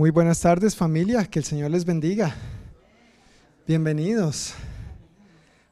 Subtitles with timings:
[0.00, 2.34] Muy buenas tardes familia, que el Señor les bendiga.
[3.66, 4.54] Bienvenidos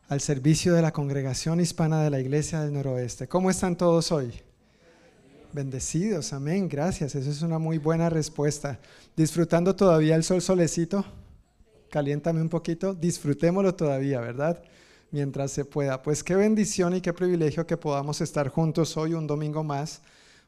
[0.07, 3.27] al servicio de la Congregación Hispana de la Iglesia del Noroeste.
[3.27, 4.35] ¿Cómo están todos hoy?
[5.55, 7.15] Bendecidos, amén, gracias.
[7.15, 8.79] Eso es una muy buena respuesta.
[9.17, 11.07] ¿Disfrutando todavía el sol solecito?
[11.89, 12.93] Caliéntame un poquito.
[12.93, 14.63] Disfrutémoslo todavía, ¿verdad?
[15.11, 16.03] Mientras se pueda.
[16.03, 20.03] Pues qué bendición y qué privilegio que podamos estar juntos hoy un domingo más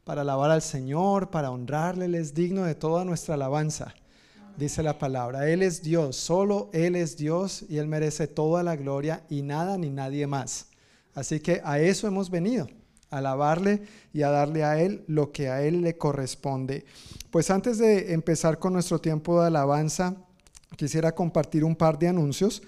[0.05, 2.07] para alabar al Señor, para honrarle.
[2.07, 3.95] Él es digno de toda nuestra alabanza,
[4.57, 5.49] dice la palabra.
[5.49, 9.79] Él es Dios, solo Él es Dios y Él merece toda la gloria y nada
[9.79, 10.67] ni nadie más.
[11.15, 12.69] Así que a eso hemos venido,
[13.11, 16.85] a alabarle y a darle a Él lo que a Él le corresponde.
[17.31, 20.17] Pues antes de empezar con nuestro tiempo de alabanza,
[20.77, 22.63] quisiera compartir un par de anuncios.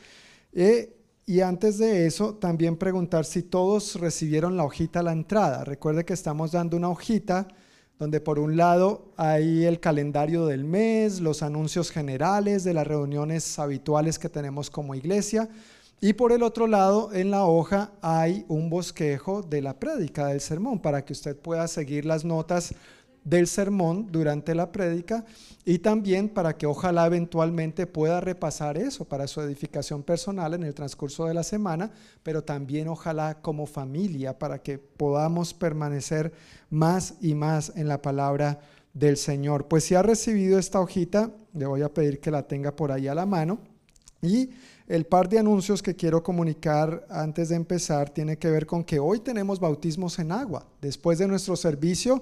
[0.53, 5.65] Eh, y antes de eso, también preguntar si todos recibieron la hojita a la entrada.
[5.65, 7.47] Recuerde que estamos dando una hojita
[7.99, 13.59] donde por un lado hay el calendario del mes, los anuncios generales de las reuniones
[13.61, 15.49] habituales que tenemos como iglesia.
[16.01, 20.41] Y por el otro lado, en la hoja hay un bosquejo de la prédica del
[20.41, 22.75] sermón para que usted pueda seguir las notas
[23.25, 25.25] del sermón durante la prédica
[25.65, 30.75] y también para que ojalá eventualmente pueda repasar eso para su edificación personal en el
[30.75, 36.33] transcurso de la semana, pero también ojalá como familia para que podamos permanecer
[36.71, 38.59] más y más en la palabra
[38.93, 39.69] del Señor.
[39.69, 43.07] Pues si ha recibido esta hojita, le voy a pedir que la tenga por ahí
[43.07, 43.59] a la mano
[44.21, 44.51] y
[44.89, 48.99] el par de anuncios que quiero comunicar antes de empezar tiene que ver con que
[48.99, 50.67] hoy tenemos bautismos en agua.
[50.81, 52.21] Después de nuestro servicio,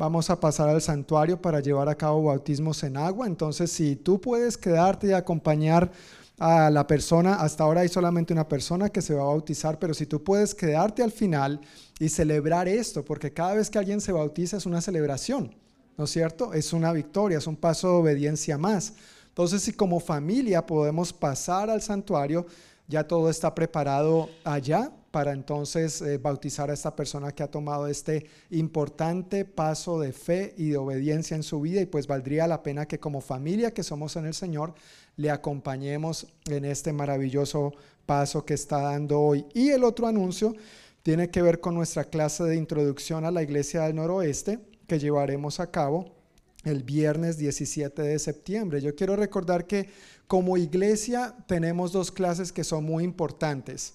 [0.00, 3.26] vamos a pasar al santuario para llevar a cabo bautismos en agua.
[3.26, 5.92] Entonces, si tú puedes quedarte y acompañar
[6.38, 9.92] a la persona, hasta ahora hay solamente una persona que se va a bautizar, pero
[9.92, 11.60] si tú puedes quedarte al final
[11.98, 15.54] y celebrar esto, porque cada vez que alguien se bautiza es una celebración,
[15.98, 16.54] ¿no es cierto?
[16.54, 18.94] Es una victoria, es un paso de obediencia más.
[19.28, 22.46] Entonces, si como familia podemos pasar al santuario,
[22.88, 27.86] ya todo está preparado allá para entonces eh, bautizar a esta persona que ha tomado
[27.86, 32.62] este importante paso de fe y de obediencia en su vida y pues valdría la
[32.62, 34.74] pena que como familia que somos en el Señor
[35.16, 37.72] le acompañemos en este maravilloso
[38.06, 39.46] paso que está dando hoy.
[39.54, 40.54] Y el otro anuncio
[41.02, 45.60] tiene que ver con nuestra clase de introducción a la Iglesia del Noroeste que llevaremos
[45.60, 46.20] a cabo
[46.64, 48.80] el viernes 17 de septiembre.
[48.80, 49.88] Yo quiero recordar que
[50.26, 53.94] como iglesia tenemos dos clases que son muy importantes.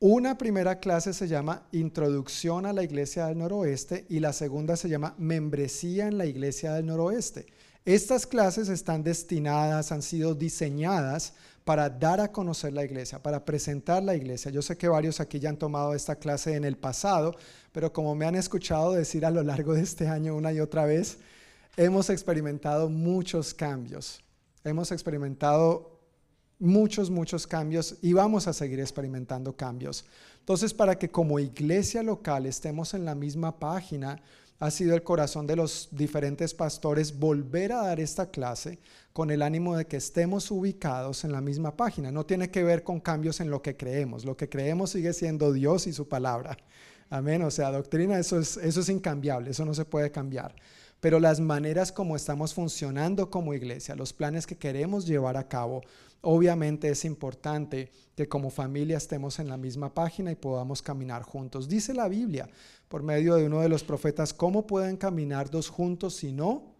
[0.00, 4.88] Una primera clase se llama Introducción a la Iglesia del Noroeste y la segunda se
[4.88, 7.46] llama Membresía en la Iglesia del Noroeste.
[7.84, 11.34] Estas clases están destinadas, han sido diseñadas
[11.64, 14.50] para dar a conocer la iglesia, para presentar la iglesia.
[14.50, 17.36] Yo sé que varios aquí ya han tomado esta clase en el pasado,
[17.72, 20.84] pero como me han escuchado decir a lo largo de este año una y otra
[20.86, 21.18] vez,
[21.76, 24.22] hemos experimentado muchos cambios.
[24.64, 25.93] Hemos experimentado
[26.58, 30.04] muchos, muchos cambios y vamos a seguir experimentando cambios.
[30.40, 34.20] Entonces, para que como iglesia local estemos en la misma página,
[34.60, 38.78] ha sido el corazón de los diferentes pastores volver a dar esta clase
[39.12, 42.12] con el ánimo de que estemos ubicados en la misma página.
[42.12, 44.24] No tiene que ver con cambios en lo que creemos.
[44.24, 46.56] Lo que creemos sigue siendo Dios y su palabra.
[47.10, 47.42] Amén.
[47.42, 50.54] O sea, doctrina, eso es, eso es incambiable, eso no se puede cambiar
[51.04, 55.82] pero las maneras como estamos funcionando como iglesia, los planes que queremos llevar a cabo,
[56.22, 61.68] obviamente es importante que como familia estemos en la misma página y podamos caminar juntos.
[61.68, 62.48] Dice la Biblia,
[62.88, 66.74] por medio de uno de los profetas, ¿cómo pueden caminar dos juntos si no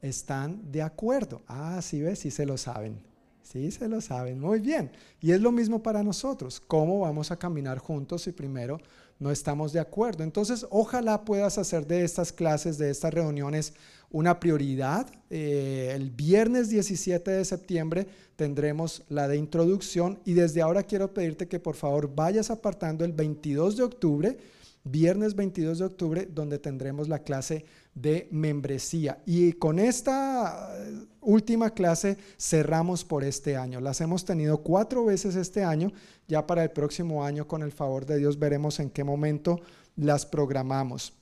[0.00, 1.42] están de acuerdo?
[1.48, 3.02] Ah, sí ves, sí se lo saben.
[3.42, 4.38] Sí, se lo saben.
[4.38, 4.92] Muy bien.
[5.20, 6.60] Y es lo mismo para nosotros.
[6.60, 8.78] ¿Cómo vamos a caminar juntos si primero
[9.18, 10.24] no estamos de acuerdo.
[10.24, 13.74] Entonces, ojalá puedas hacer de estas clases, de estas reuniones,
[14.10, 15.08] una prioridad.
[15.30, 18.06] Eh, el viernes 17 de septiembre
[18.36, 23.12] tendremos la de introducción y desde ahora quiero pedirte que por favor vayas apartando el
[23.12, 24.38] 22 de octubre,
[24.84, 27.64] viernes 22 de octubre, donde tendremos la clase
[27.94, 29.18] de membresía.
[29.24, 33.80] Y con esta eh, última clase cerramos por este año.
[33.80, 35.92] Las hemos tenido cuatro veces este año.
[36.26, 39.60] Ya para el próximo año, con el favor de Dios, veremos en qué momento
[39.96, 41.12] las programamos.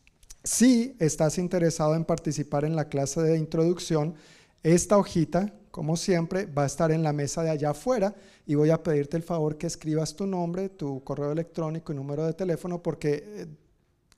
[0.45, 4.15] Si estás interesado en participar en la clase de introducción,
[4.63, 8.15] esta hojita, como siempre, va a estar en la mesa de allá afuera
[8.47, 12.25] y voy a pedirte el favor que escribas tu nombre, tu correo electrónico y número
[12.25, 13.47] de teléfono porque eh,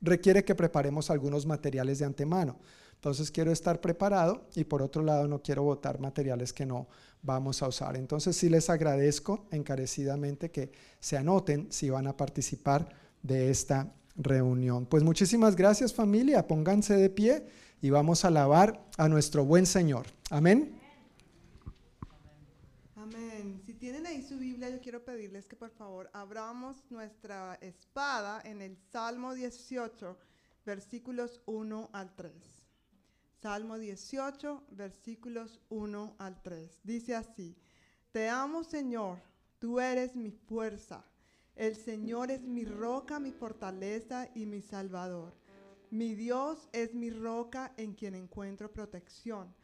[0.05, 2.59] requiere que preparemos algunos materiales de antemano.
[2.95, 6.89] Entonces quiero estar preparado y por otro lado no quiero votar materiales que no
[7.23, 7.97] vamos a usar.
[7.97, 12.89] Entonces sí les agradezco encarecidamente que se anoten si van a participar
[13.23, 14.87] de esta reunión.
[14.87, 17.47] Pues muchísimas gracias familia, pónganse de pie
[17.83, 20.06] y vamos a alabar a nuestro buen Señor.
[20.31, 20.81] Amén.
[23.67, 24.39] Si tienen ahí su
[24.71, 30.19] Yo quiero pedirles que por favor abramos nuestra espada en el Salmo 18,
[30.65, 32.33] versículos 1 al 3.
[33.43, 36.81] Salmo 18, versículos 1 al 3.
[36.83, 37.55] Dice así,
[38.11, 39.19] Te amo Señor,
[39.59, 41.05] tú eres mi fuerza.
[41.55, 45.35] El Señor es mi roca, mi fortaleza y mi salvador.
[45.91, 49.55] Mi Dios es mi roca en quien encuentro protección.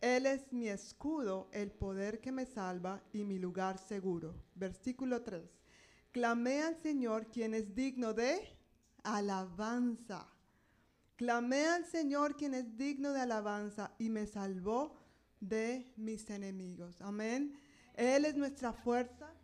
[0.00, 4.34] Él es mi escudo, el poder que me salva y mi lugar seguro.
[4.54, 5.42] Versículo 3.
[6.12, 8.56] Clamé al Señor quien es digno de
[9.02, 10.28] alabanza.
[11.16, 14.96] Clamé al Señor quien es digno de alabanza y me salvó
[15.40, 17.00] de mis enemigos.
[17.00, 17.58] Amén.
[17.94, 19.34] Él es nuestra fuerza.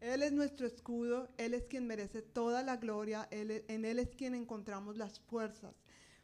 [0.00, 1.28] Él es nuestro escudo.
[1.38, 3.28] Él es quien merece toda la gloria.
[3.30, 5.74] Él, en Él es quien encontramos las fuerzas.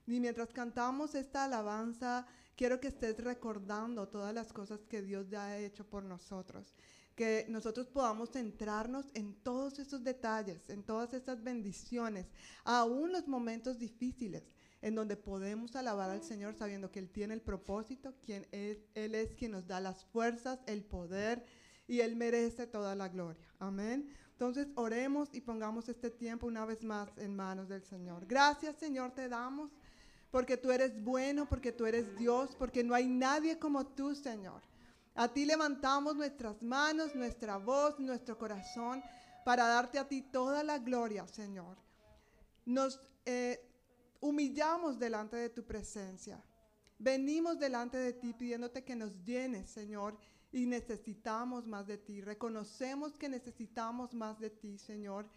[0.06, 2.26] Y mientras cantamos esta alabanza,
[2.56, 6.74] quiero que estés recordando todas las cosas que Dios ya ha hecho por nosotros.
[7.14, 12.26] Que nosotros podamos centrarnos en todos esos detalles, en todas estas bendiciones,
[12.64, 14.42] aún los momentos difíciles,
[14.82, 19.14] en donde podemos alabar al Señor sabiendo que Él tiene el propósito, quien es, Él
[19.14, 21.44] es quien nos da las fuerzas, el poder
[21.86, 23.46] y Él merece toda la gloria.
[23.58, 24.08] Amén.
[24.32, 28.26] Entonces oremos y pongamos este tiempo una vez más en manos del Señor.
[28.26, 29.70] Gracias Señor te damos
[30.34, 34.62] porque tú eres bueno, porque tú eres Dios, porque no hay nadie como tú, Señor.
[35.14, 39.00] A ti levantamos nuestras manos, nuestra voz, nuestro corazón,
[39.44, 41.76] para darte a ti toda la gloria, Señor.
[42.66, 43.64] Nos eh,
[44.18, 46.42] humillamos delante de tu presencia.
[46.98, 50.18] Venimos delante de ti pidiéndote que nos llenes, Señor,
[50.50, 52.20] y necesitamos más de ti.
[52.20, 55.28] Reconocemos que necesitamos más de ti, Señor.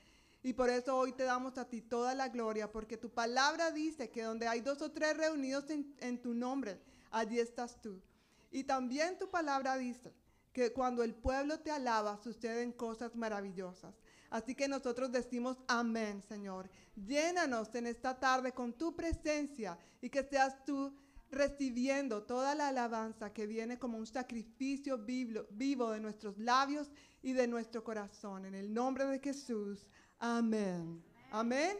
[0.48, 4.10] Y por eso hoy te damos a ti toda la gloria, porque tu palabra dice
[4.10, 6.80] que donde hay dos o tres reunidos en, tu nombre,
[7.12, 8.02] allí estás tú.
[8.50, 10.14] Y también tu palabra dice
[10.54, 13.94] que cuando el pueblo te alaba, suceden cosas maravillosas.
[14.30, 16.70] Así que nosotros decimos amén, Señor.
[16.96, 20.96] Llénanos en esta tarde con tu presencia y que seas tú
[21.30, 26.90] recibiendo toda la alabanza que viene como un sacrificio vivo de nuestros labios
[27.22, 28.46] y de nuestro corazón.
[28.46, 29.86] En el nombre de Jesús.
[30.20, 31.04] Amén.
[31.32, 31.78] Amén.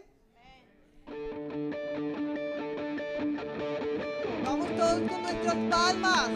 [4.46, 6.30] Vamos todos con nuestras palmas.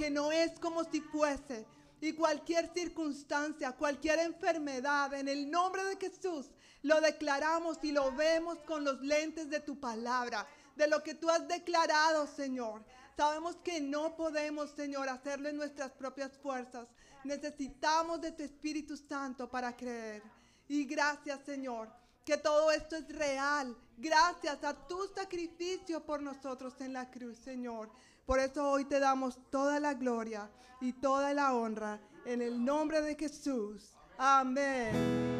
[0.00, 1.66] Que no es como si fuese.
[2.00, 6.46] Y cualquier circunstancia, cualquier enfermedad, en el nombre de Jesús,
[6.80, 11.28] lo declaramos y lo vemos con los lentes de tu palabra, de lo que tú
[11.28, 12.82] has declarado, Señor.
[13.14, 16.88] Sabemos que no podemos, Señor, hacerlo en nuestras propias fuerzas.
[17.22, 20.22] Necesitamos de tu Espíritu Santo para creer.
[20.66, 21.92] Y gracias, Señor,
[22.24, 23.76] que todo esto es real.
[23.98, 27.90] Gracias a tu sacrificio por nosotros en la cruz, Señor.
[28.30, 30.48] Por eso hoy te damos toda la gloria
[30.80, 33.90] y toda la honra en el nombre de Jesús.
[34.18, 35.39] Amén.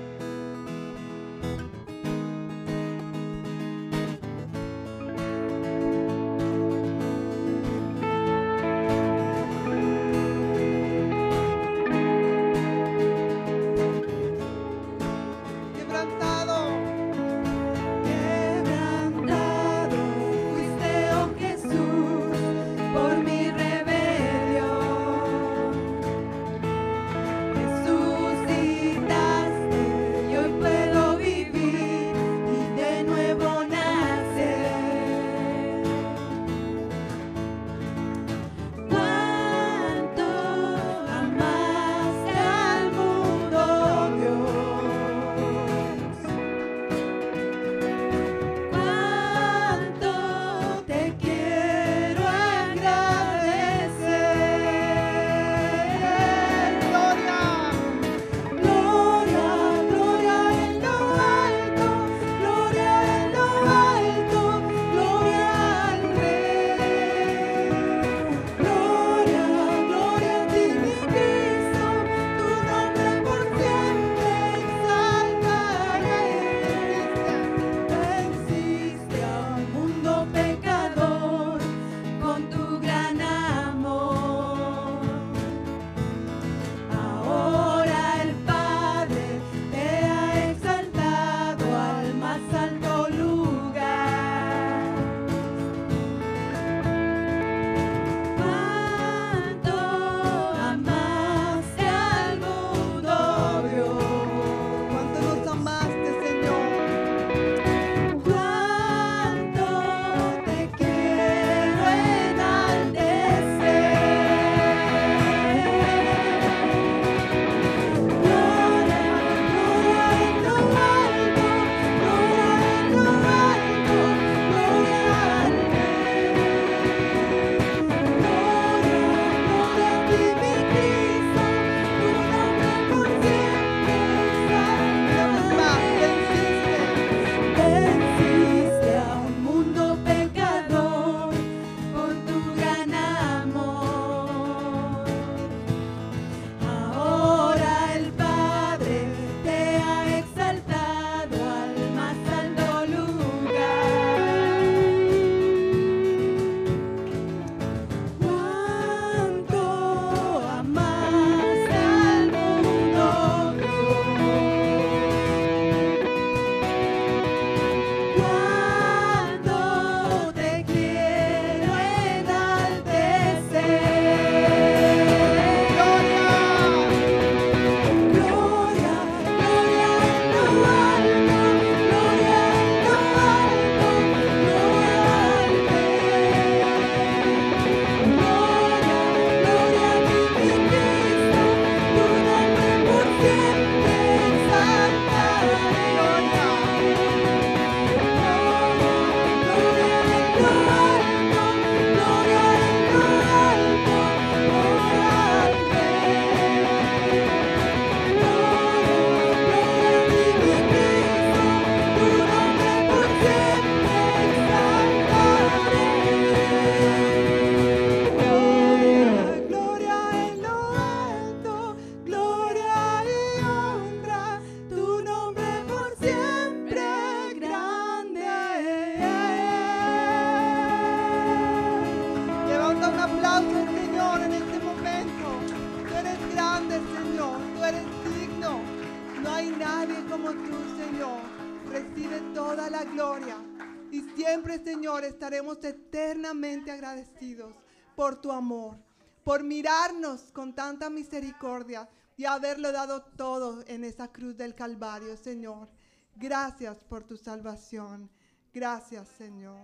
[248.21, 248.77] Tu amor,
[249.25, 255.69] por mirarnos con tanta misericordia y haberlo dado todo en esa cruz del Calvario, Señor.
[256.17, 258.11] Gracias por tu salvación.
[258.53, 259.59] Gracias, Señor.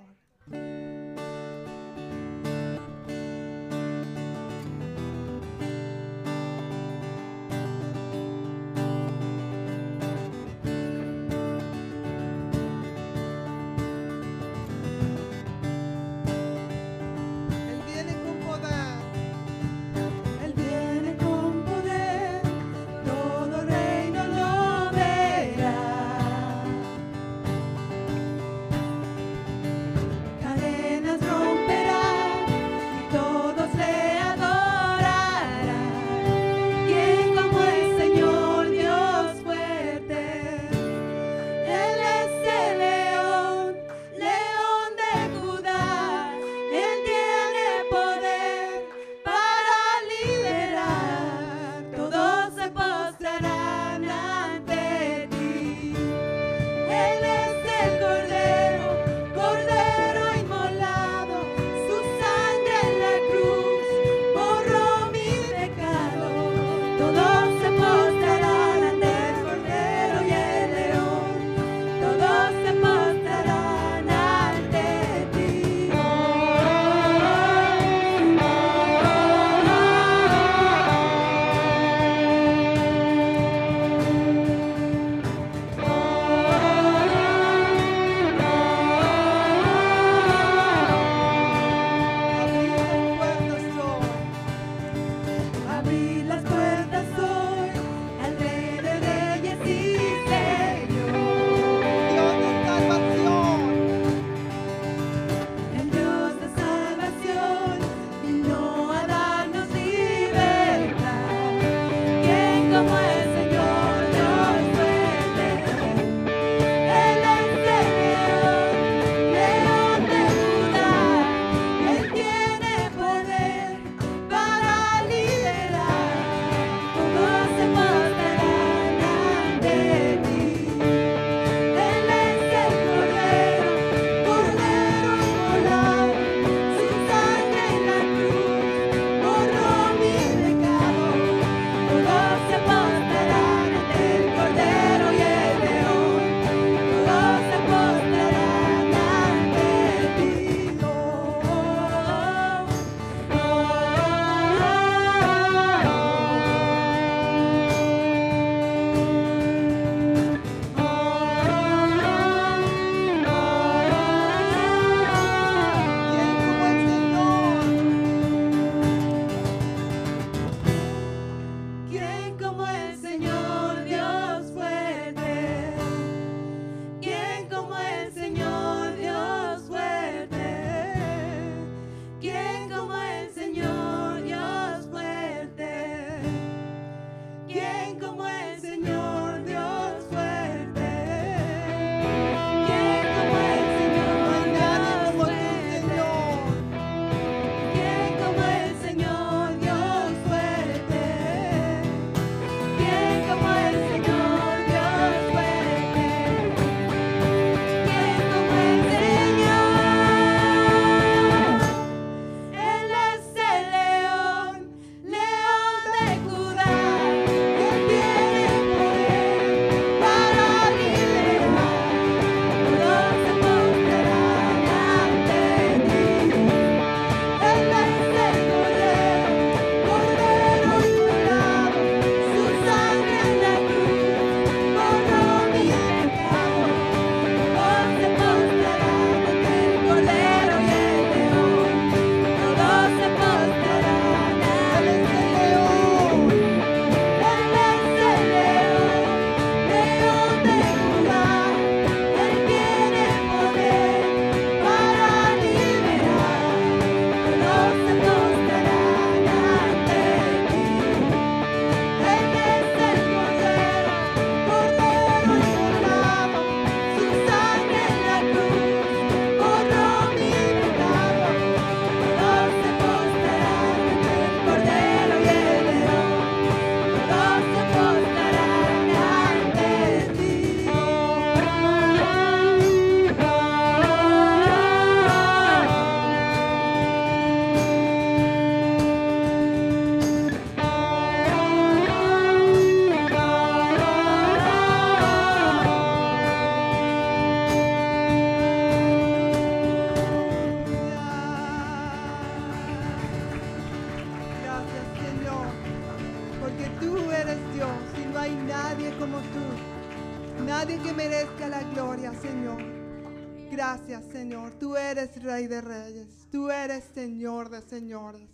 [315.36, 316.26] Rey de Reyes.
[316.32, 318.26] Tú eres Señor de Señores.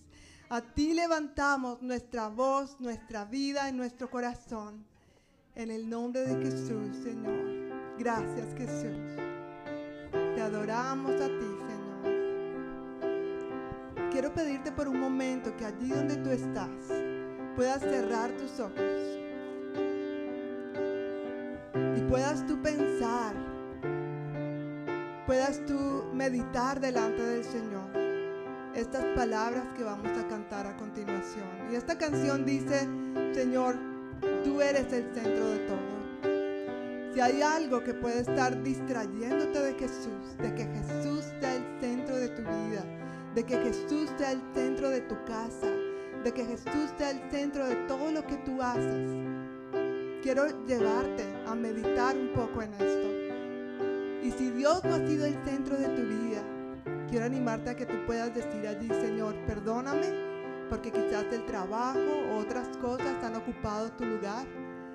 [0.49, 4.85] A ti levantamos nuestra voz, nuestra vida y nuestro corazón.
[5.57, 7.73] En el nombre de Jesús, Señor.
[7.99, 9.17] Gracias, Jesús.
[10.13, 12.13] Te adoramos a ti, Señor.
[14.13, 16.71] Quiero pedirte por un momento que allí donde tú estás
[17.57, 18.79] puedas cerrar tus ojos
[21.97, 23.35] y puedas tú pensar,
[25.27, 27.91] puedas tú meditar delante del Señor
[28.75, 31.45] estas palabras que vamos a cantar a continuación.
[31.71, 32.89] Y esta canción dice,
[33.35, 33.77] Señor,
[34.45, 37.13] tú eres el centro de todo.
[37.15, 42.17] Si hay algo que puede estar distrayéndote de Jesús, de que Jesús sea el centro
[42.17, 42.85] de tu vida,
[43.35, 45.69] de que Jesús sea el centro de tu casa,
[46.25, 49.09] de que Jesús sea el centro de todo lo que tú haces,
[50.23, 53.22] quiero llevarte a meditar un poco en esto.
[54.23, 56.43] Y si Dios no ha sido el centro de tu vida,
[57.11, 60.07] quiero animarte a que tú puedas decir allí, Señor, perdóname,
[60.71, 61.99] porque quizás el trabajo
[62.31, 64.47] o otras cosas han ocupado tu lugar.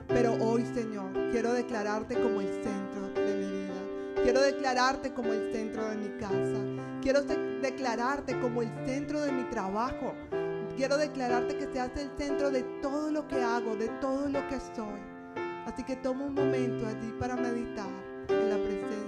[0.08, 4.24] Pero hoy, Señor, quiero declararte como el centro de mi vida.
[4.24, 7.02] Quiero declararte como el centro de mi casa.
[7.02, 10.14] Quiero de- declararte como el centro de mi trabajo.
[10.78, 14.60] Quiero declararte que seas el centro de todo lo que hago, de todo lo que
[14.76, 15.02] soy.
[15.66, 17.90] Así que toma un momento allí para meditar
[18.30, 19.07] en la presencia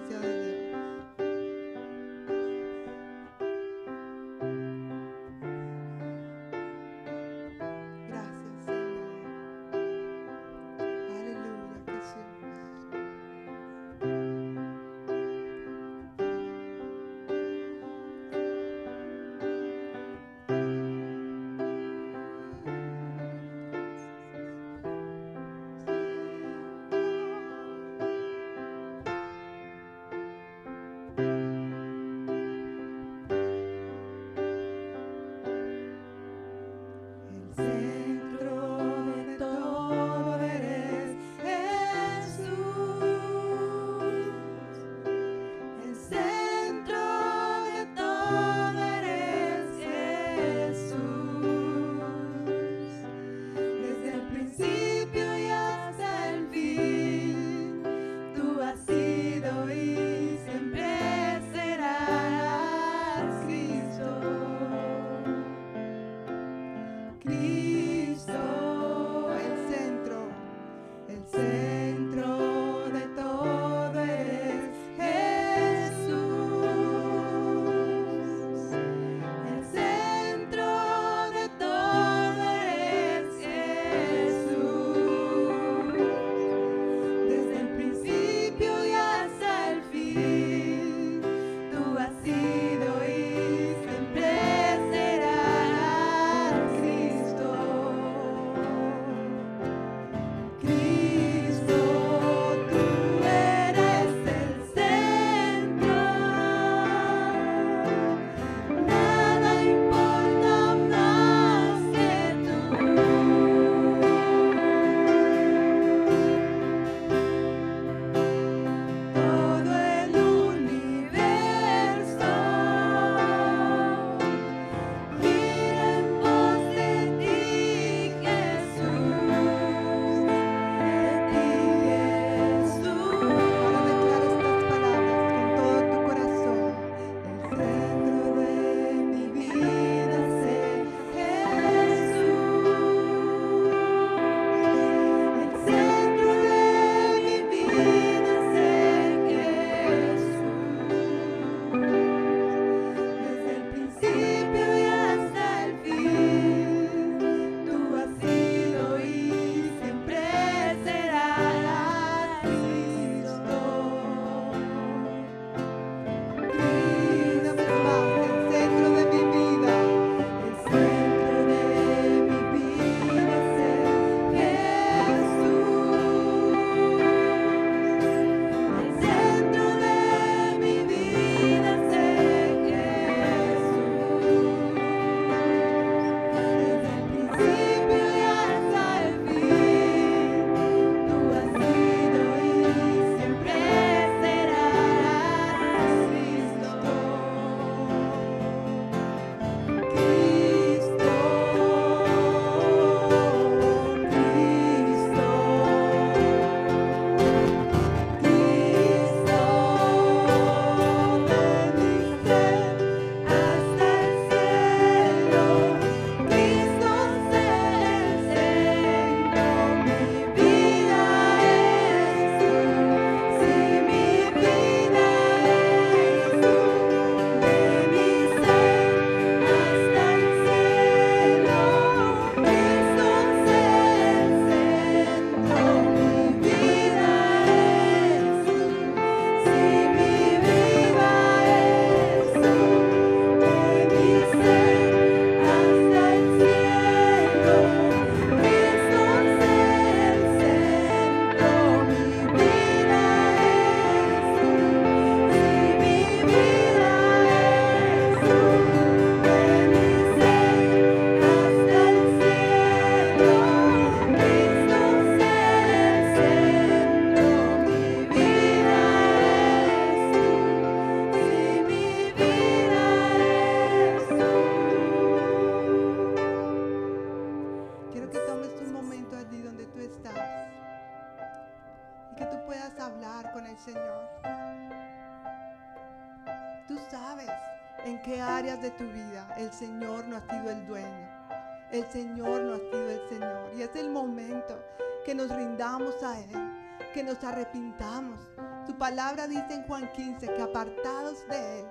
[298.89, 301.65] palabra dice en Juan 15 que apartados de Él,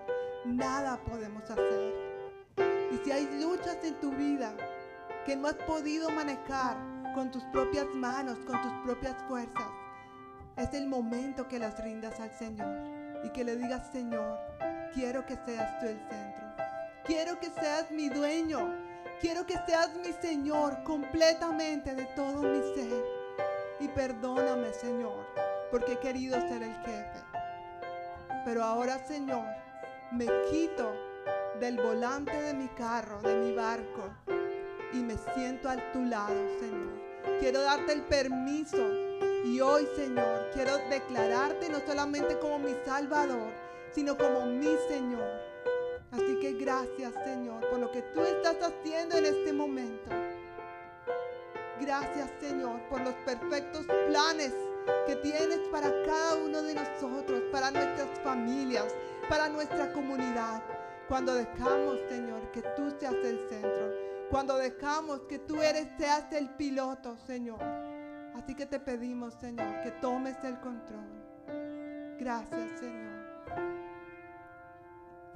[0.44, 1.92] nada podemos hacer.
[2.92, 4.54] Y si hay luchas en tu vida
[5.26, 6.76] que no has podido manejar
[7.16, 9.66] con tus propias manos, con tus propias fuerzas,
[10.56, 12.72] es el momento que las rindas al Señor
[13.24, 14.38] y que le digas, Señor,
[14.94, 16.46] quiero que seas tú el centro.
[17.04, 18.60] Quiero que seas mi dueño.
[19.20, 23.04] Quiero que seas mi Señor completamente de todo mi ser.
[23.80, 27.20] Y perdóname, Señor, porque he querido ser el jefe.
[28.44, 29.44] Pero ahora, Señor,
[30.12, 30.92] me quito
[31.60, 34.10] del volante de mi carro, de mi barco,
[34.92, 37.38] y me siento a tu lado, Señor.
[37.40, 38.78] Quiero darte el permiso.
[39.44, 43.52] Y hoy, Señor, quiero declararte no solamente como mi Salvador,
[43.92, 45.48] sino como mi Señor.
[46.10, 50.10] Así que gracias, Señor, por lo que tú estás haciendo en este momento.
[51.80, 54.52] Gracias, Señor, por los perfectos planes
[55.06, 58.94] que tienes para cada uno de nosotros, para nuestras familias,
[59.28, 60.62] para nuestra comunidad.
[61.08, 63.92] Cuando dejamos, Señor, que tú seas el centro.
[64.30, 67.62] Cuando dejamos que tú eres, seas el piloto, Señor.
[68.34, 71.18] Así que te pedimos, Señor, que tomes el control.
[72.18, 73.08] Gracias, Señor.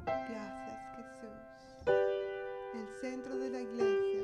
[0.05, 1.95] Gracias, Jesús.
[2.75, 4.21] El centro de la iglesia.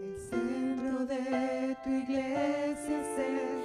[0.00, 3.57] El centro de tu iglesia es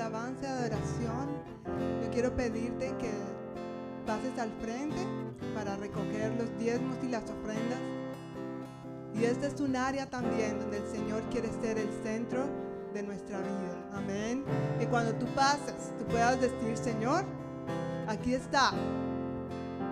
[0.00, 1.28] alabanza y adoración,
[2.02, 3.10] yo quiero pedirte que
[4.06, 4.96] pases al frente
[5.54, 7.78] para recoger los diezmos y las ofrendas.
[9.14, 12.46] Y esta es un área también donde el Señor quiere ser el centro
[12.94, 13.90] de nuestra vida.
[13.92, 14.44] Amén.
[14.78, 17.24] Que cuando tú pases, tú puedas decir, Señor,
[18.08, 18.72] aquí está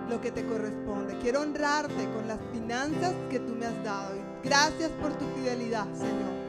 [0.09, 1.19] lo que te corresponde.
[1.19, 4.15] Quiero honrarte con las finanzas que tú me has dado.
[4.43, 6.48] Gracias por tu fidelidad, Señor.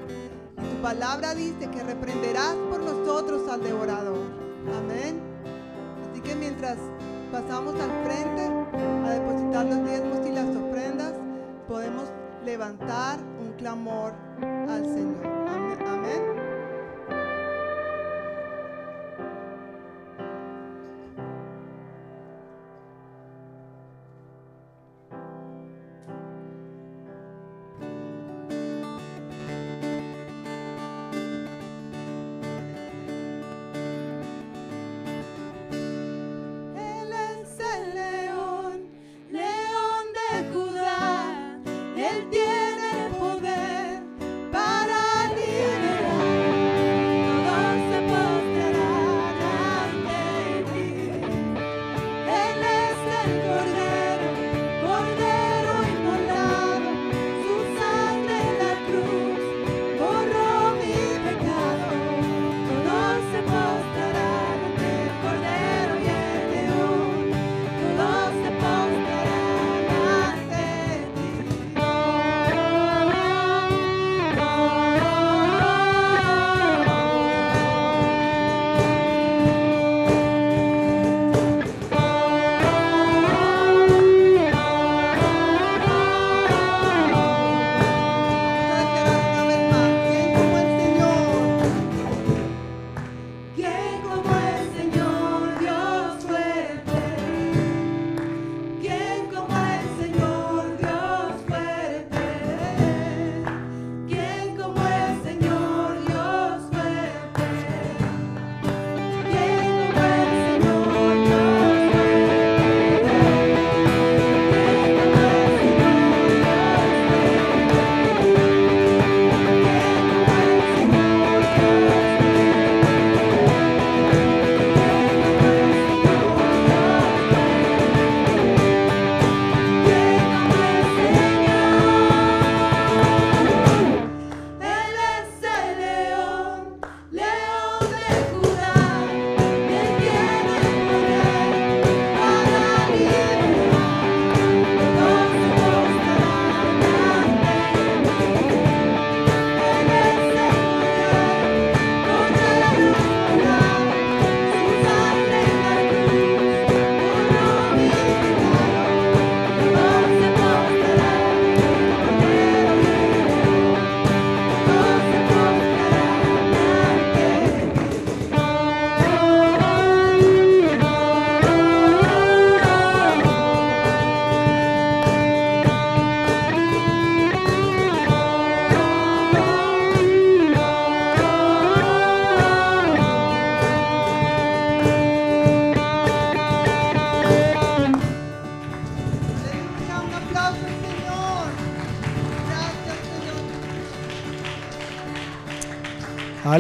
[0.62, 4.18] Y tu palabra dice que reprenderás por nosotros al devorador.
[4.76, 5.20] Amén.
[6.10, 6.76] Así que mientras
[7.32, 8.42] pasamos al frente
[9.06, 11.14] a depositar los diezmos y las ofrendas,
[11.68, 12.04] podemos
[12.44, 15.26] levantar un clamor al Señor.
[15.48, 15.78] Amén.
[15.86, 16.29] Amén.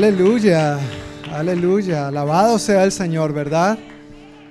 [0.02, 0.80] Aleluya,
[1.30, 2.08] aleluya.
[2.08, 3.78] Alabado sea el Señor, ¿verdad?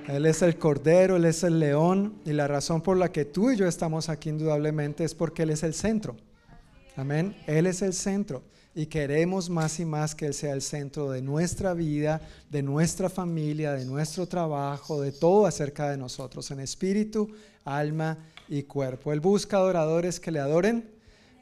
[0.07, 3.49] Él es el Cordero, Él es el León y la razón por la que tú
[3.49, 6.15] y yo estamos aquí indudablemente es porque Él es el centro.
[6.95, 7.35] Amén.
[7.47, 8.43] Él es el centro
[8.75, 12.21] y queremos más y más que Él sea el centro de nuestra vida,
[12.51, 17.27] de nuestra familia, de nuestro trabajo, de todo acerca de nosotros, en espíritu,
[17.65, 19.13] alma y cuerpo.
[19.13, 20.98] Él busca adoradores que le adoren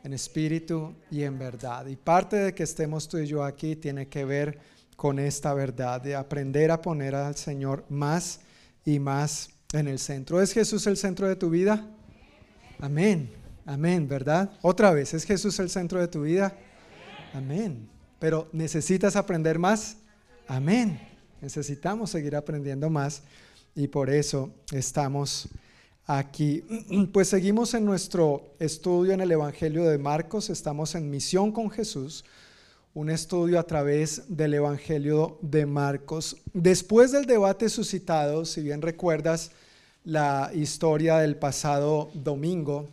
[0.08, 1.86] en espíritu y en verdad.
[1.88, 4.58] Y parte de que estemos tú y yo aquí tiene que ver
[4.96, 8.40] con esta verdad, de aprender a poner al Señor más
[8.86, 10.42] y más en el centro.
[10.42, 11.86] ¿Es Jesús el centro de tu vida?
[12.80, 13.30] Amén,
[13.66, 14.50] amén, ¿verdad?
[14.62, 16.56] Otra vez, ¿es Jesús el centro de tu vida?
[17.34, 17.90] Amén.
[18.18, 19.98] Pero ¿necesitas aprender más?
[20.48, 21.02] Amén.
[21.42, 23.24] Necesitamos seguir aprendiendo más
[23.76, 25.50] y por eso estamos
[26.08, 26.64] aquí.
[27.12, 32.24] Pues seguimos en nuestro estudio en el Evangelio de Marcos, estamos en Misión con Jesús,
[32.94, 36.38] un estudio a través del Evangelio de Marcos.
[36.54, 39.52] Después del debate suscitado, si bien recuerdas
[40.04, 42.88] la historia del pasado domingo,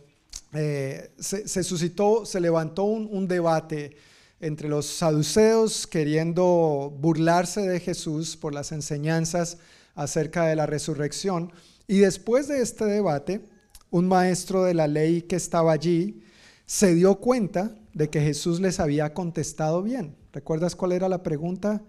[0.53, 3.97] eh, se, suscitó, se levantó un, un debate
[4.39, 9.57] entre los saduceos queriendo burlarse de Jesús por las enseñanzas
[9.95, 11.51] acerca de la resurrección
[11.87, 13.45] y después de este debate,
[13.91, 16.23] un maestro de la ley que estaba allí
[16.65, 20.15] se dio cuenta de que Jesús les había contestado bien.
[20.33, 21.81] ¿Recuerdas cuál era la pregunta?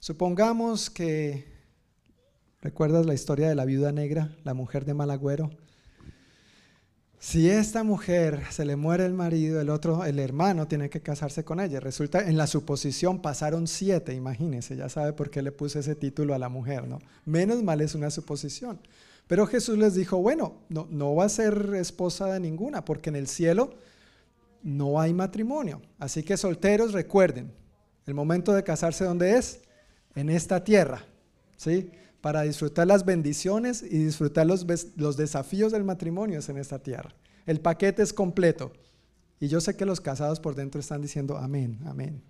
[0.00, 1.46] Supongamos que,
[2.60, 5.50] ¿recuerdas la historia de la viuda negra, la mujer de Malagüero?
[7.18, 11.42] Si esta mujer se le muere el marido, el otro, el hermano, tiene que casarse
[11.42, 11.80] con ella.
[11.80, 16.34] Resulta, en la suposición pasaron siete, imagínense, ya sabe por qué le puse ese título
[16.34, 16.98] a la mujer, ¿no?
[17.24, 18.78] Menos mal es una suposición.
[19.26, 23.26] Pero Jesús les dijo, bueno, no, va a ser esposa de ninguna, porque en el
[23.26, 23.74] cielo
[24.62, 25.80] no hay matrimonio.
[25.98, 27.52] Así que solteros, recuerden,
[28.06, 29.62] el momento de casarse, ¿dónde es?
[30.14, 31.04] En esta tierra,
[31.56, 31.90] ¿sí?
[32.20, 37.14] Para disfrutar las bendiciones y disfrutar los desafíos del matrimonio es en esta tierra.
[37.46, 38.72] El paquete es completo.
[39.40, 42.22] Y yo sé que los casados por dentro están diciendo, amén, amén.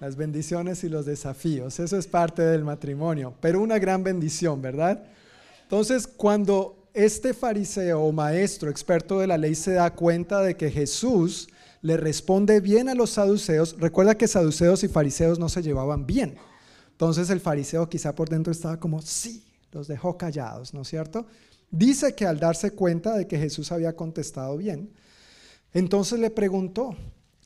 [0.00, 5.04] Las bendiciones y los desafíos, eso es parte del matrimonio, pero una gran bendición, ¿verdad?
[5.66, 10.70] Entonces, cuando este fariseo o maestro experto de la ley se da cuenta de que
[10.70, 11.48] Jesús
[11.82, 16.36] le responde bien a los saduceos, recuerda que saduceos y fariseos no se llevaban bien.
[16.92, 21.26] Entonces el fariseo quizá por dentro estaba como, sí, los dejó callados, ¿no es cierto?
[21.72, 24.92] Dice que al darse cuenta de que Jesús había contestado bien,
[25.74, 26.96] entonces le preguntó,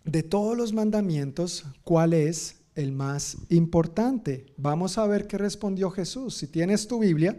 [0.05, 4.45] de todos los mandamientos, ¿cuál es el más importante?
[4.59, 6.37] Vamos a ver qué respondió Jesús.
[6.37, 7.39] Si tienes tu Biblia,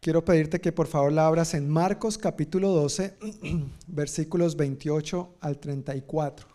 [0.00, 3.16] quiero pedirte que por favor la abras en Marcos capítulo 12,
[3.86, 6.48] versículos 28 al 34.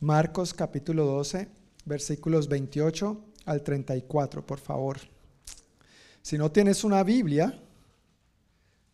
[0.00, 1.48] Marcos capítulo 12,
[1.86, 4.98] versículos 28 al 34, por favor.
[6.20, 7.58] Si no tienes una Biblia,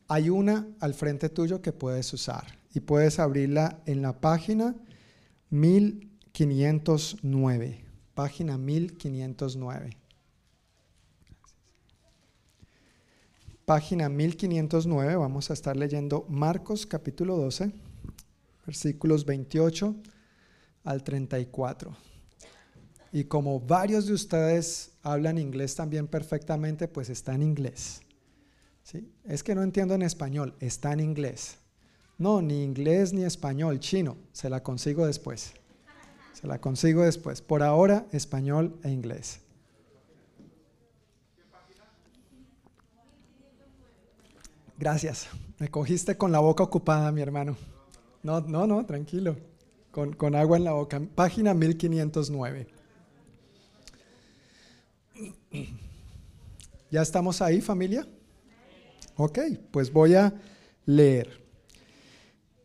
[0.09, 4.75] hay una al frente tuyo que puedes usar y puedes abrirla en la página
[5.51, 7.85] 1509.
[8.15, 10.00] Página 1509.
[13.71, 17.71] Página 1509 vamos a estar leyendo Marcos capítulo 12,
[18.67, 19.95] versículos 28
[20.83, 21.97] al 34.
[23.13, 28.01] Y como varios de ustedes hablan inglés también perfectamente, pues está en inglés.
[28.83, 29.09] ¿Sí?
[29.23, 31.59] Es que no entiendo en español, está en inglés.
[32.19, 35.53] No, ni inglés ni español, chino, se la consigo después.
[36.33, 37.41] Se la consigo después.
[37.41, 39.39] Por ahora, español e inglés.
[44.81, 45.29] Gracias.
[45.59, 47.55] Me cogiste con la boca ocupada, mi hermano.
[48.23, 49.37] No, no, no, tranquilo.
[49.91, 50.99] Con, agua en la boca.
[51.15, 52.67] Página 1509.
[56.91, 58.09] ¿Ya estamos ahí, familia?
[59.17, 59.39] Ok,
[59.71, 60.33] pues voy a
[60.87, 61.45] leer.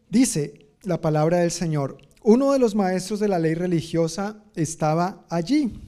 [0.10, 5.82] Dice la palabra del Señor, uno de los maestros de la ley religiosa estaba allí,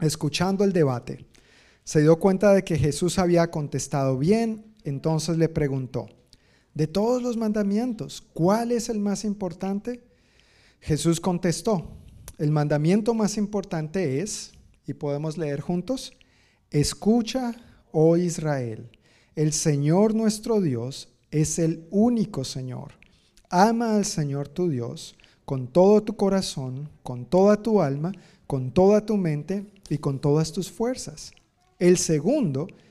[0.00, 1.26] escuchando el debate.
[1.84, 6.08] Se dio cuenta de que Jesús había contestado bien entonces le preguntó,
[6.74, 10.02] de todos los mandamientos, ¿cuál es el más importante?
[10.80, 11.90] Jesús contestó,
[12.38, 14.52] el mandamiento más importante es,
[14.86, 16.12] y podemos leer juntos,
[16.70, 17.54] escucha,
[17.90, 18.90] oh Israel,
[19.34, 22.92] el Señor nuestro Dios es el único Señor.
[23.50, 28.12] Ama al Señor tu Dios con todo tu corazón, con toda tu alma,
[28.46, 31.32] con toda tu mente y con todas tus fuerzas.
[31.78, 32.87] El segundo es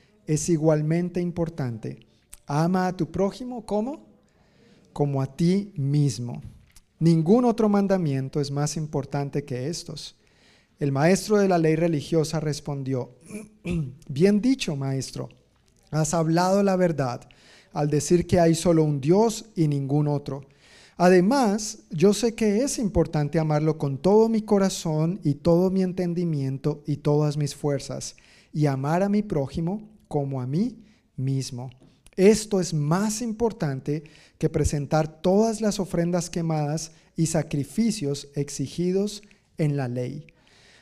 [0.48, 2.00] igualmente importante.
[2.46, 4.08] Ama a tu prójimo como
[4.98, 6.42] como a ti mismo.
[6.98, 10.16] Ningún otro mandamiento es más importante que estos.
[10.80, 13.14] El maestro de la ley religiosa respondió,
[14.08, 15.28] bien dicho, maestro,
[15.92, 17.28] has hablado la verdad
[17.72, 20.40] al decir que hay solo un Dios y ningún otro.
[20.96, 26.82] Además, yo sé que es importante amarlo con todo mi corazón y todo mi entendimiento
[26.88, 28.16] y todas mis fuerzas,
[28.52, 30.84] y amar a mi prójimo como a mí
[31.16, 31.70] mismo.
[32.16, 34.02] Esto es más importante
[34.38, 39.22] que presentar todas las ofrendas quemadas y sacrificios exigidos
[39.56, 40.26] en la ley.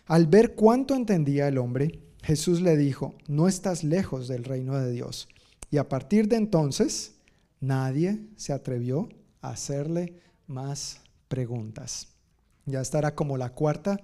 [0.07, 4.93] Al ver cuánto entendía el hombre, Jesús le dijo, no estás lejos del reino de
[4.93, 5.29] Dios.
[5.71, 7.17] Y a partir de entonces,
[7.61, 9.09] nadie se atrevió
[9.41, 12.09] a hacerle más preguntas.
[12.65, 14.01] Ya estará como la cuarta.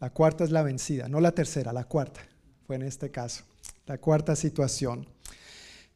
[0.00, 2.20] La cuarta es la vencida, no la tercera, la cuarta.
[2.66, 3.44] Fue en este caso.
[3.86, 5.06] La cuarta situación.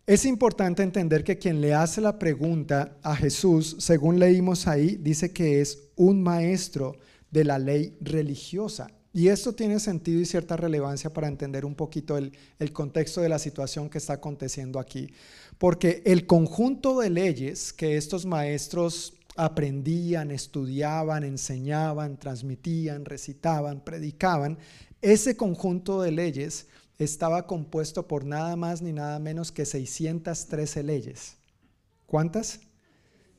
[0.07, 5.33] Es importante entender que quien le hace la pregunta a Jesús, según leímos ahí, dice
[5.33, 6.97] que es un maestro
[7.31, 8.89] de la ley religiosa.
[9.13, 12.33] Y esto tiene sentido y cierta relevancia para entender un poquito el,
[12.73, 15.09] contexto de la situación que está aconteciendo aquí.
[15.57, 24.59] Porque el conjunto de leyes que estos maestros aprendían, estudiaban, enseñaban, transmitían, recitaban, predicaban,
[25.01, 26.67] ese conjunto de leyes
[26.99, 31.37] estaba compuesto por nada más ni nada menos que 613 leyes.
[32.07, 32.61] ¿Cuántas?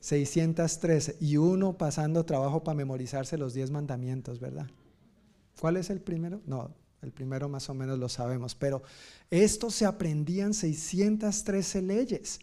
[0.00, 1.16] 613.
[1.20, 4.66] Y uno pasando trabajo para memorizarse los 10 mandamientos, ¿verdad?
[5.60, 6.40] ¿Cuál es el primero?
[6.46, 8.82] No, el primero más o menos lo sabemos, pero
[9.30, 12.40] estos se aprendían 613 leyes.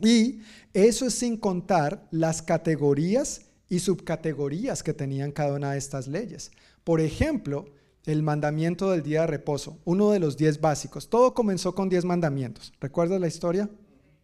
[0.00, 0.40] Y
[0.72, 6.50] eso es sin contar las categorías y subcategorías que tenían cada una de estas leyes.
[6.84, 7.66] Por ejemplo,
[8.12, 11.10] el mandamiento del día de reposo, uno de los diez básicos.
[11.10, 12.72] Todo comenzó con diez mandamientos.
[12.80, 13.68] ¿Recuerdas la historia?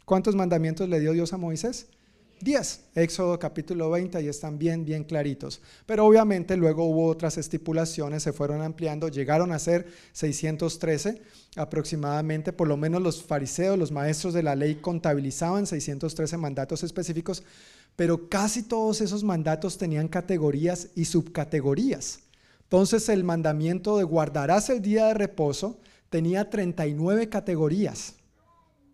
[0.07, 1.89] ¿Cuántos mandamientos le dio Dios a Moisés?
[2.41, 2.81] Diez.
[2.95, 5.61] Éxodo capítulo 20 y están bien, bien claritos.
[5.85, 11.21] Pero obviamente luego hubo otras estipulaciones, se fueron ampliando, llegaron a ser 613
[11.57, 12.55] aproximadamente.
[12.55, 17.43] Por lo menos los fariseos, los maestros de la ley contabilizaban 613 mandatos específicos,
[17.97, 22.24] pero casi todos esos mandatos tenían categorías y subcategorías.
[22.75, 25.79] Entonces el mandamiento de guardarás el día de reposo
[26.11, 28.17] tenía 39 categorías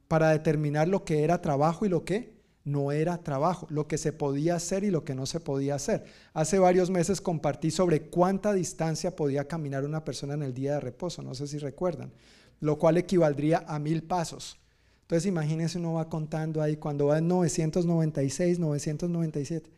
[0.07, 4.13] para determinar lo que era trabajo y lo que no era trabajo, lo que se
[4.13, 6.05] podía hacer y lo que no se podía hacer.
[6.35, 10.81] Hace varios meses compartí sobre cuánta distancia podía caminar una persona en el día de
[10.81, 12.13] reposo, no sé si recuerdan,
[12.61, 14.59] lo cual equivaldría a mil pasos.
[15.05, 19.71] Entonces imagínense uno va contando ahí cuando va en 996, 997.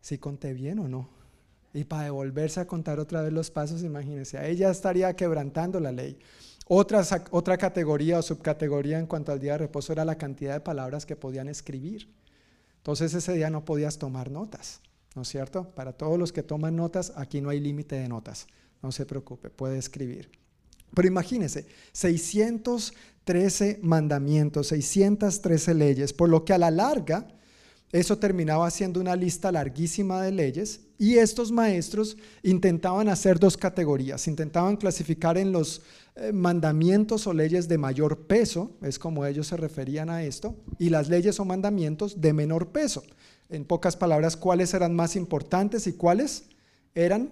[0.00, 1.15] ¿Si conté bien o no?
[1.72, 5.92] Y para devolverse a contar otra vez los pasos, imagínense, ahí ya estaría quebrantando la
[5.92, 6.18] ley.
[6.68, 10.60] Otra, otra categoría o subcategoría en cuanto al día de reposo era la cantidad de
[10.60, 12.08] palabras que podían escribir.
[12.78, 14.80] Entonces ese día no podías tomar notas,
[15.14, 15.70] ¿no es cierto?
[15.70, 18.46] Para todos los que toman notas, aquí no hay límite de notas,
[18.82, 20.30] no se preocupe, puede escribir.
[20.94, 27.28] Pero imagínense, 613 mandamientos, 613 leyes, por lo que a la larga
[27.92, 34.28] eso terminaba siendo una lista larguísima de leyes y estos maestros intentaban hacer dos categorías,
[34.28, 35.82] intentaban clasificar en los
[36.16, 40.88] eh, mandamientos o leyes de mayor peso, es como ellos se referían a esto, y
[40.88, 43.02] las leyes o mandamientos de menor peso.
[43.48, 46.44] En pocas palabras, cuáles eran más importantes y cuáles
[46.94, 47.30] eran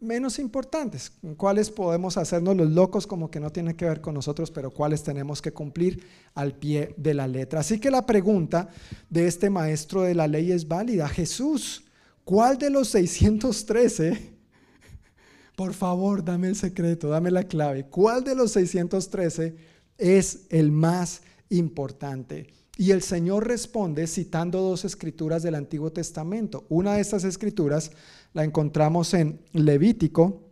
[0.00, 4.50] menos importantes, cuáles podemos hacernos los locos como que no tiene que ver con nosotros,
[4.50, 6.04] pero cuáles tenemos que cumplir
[6.34, 7.60] al pie de la letra.
[7.60, 8.68] Así que la pregunta
[9.10, 11.08] de este maestro de la ley es válida.
[11.08, 11.87] Jesús,
[12.28, 14.36] ¿cuál de los 613?
[15.56, 17.86] Por favor, dame el secreto, dame la clave.
[17.86, 19.56] ¿Cuál de los 613
[19.96, 22.48] es el más importante?
[22.76, 26.66] Y el Señor responde citando dos escrituras del Antiguo Testamento.
[26.68, 27.92] Una de estas escrituras
[28.34, 30.42] la encontramos en Levítico,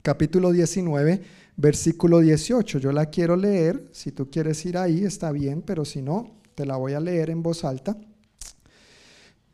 [0.00, 1.20] capítulo 19,
[1.58, 2.78] versículo 18.
[2.78, 6.64] Yo la quiero leer, si tú quieres ir ahí está bien, pero si no, te
[6.64, 7.98] la voy a leer en voz alta.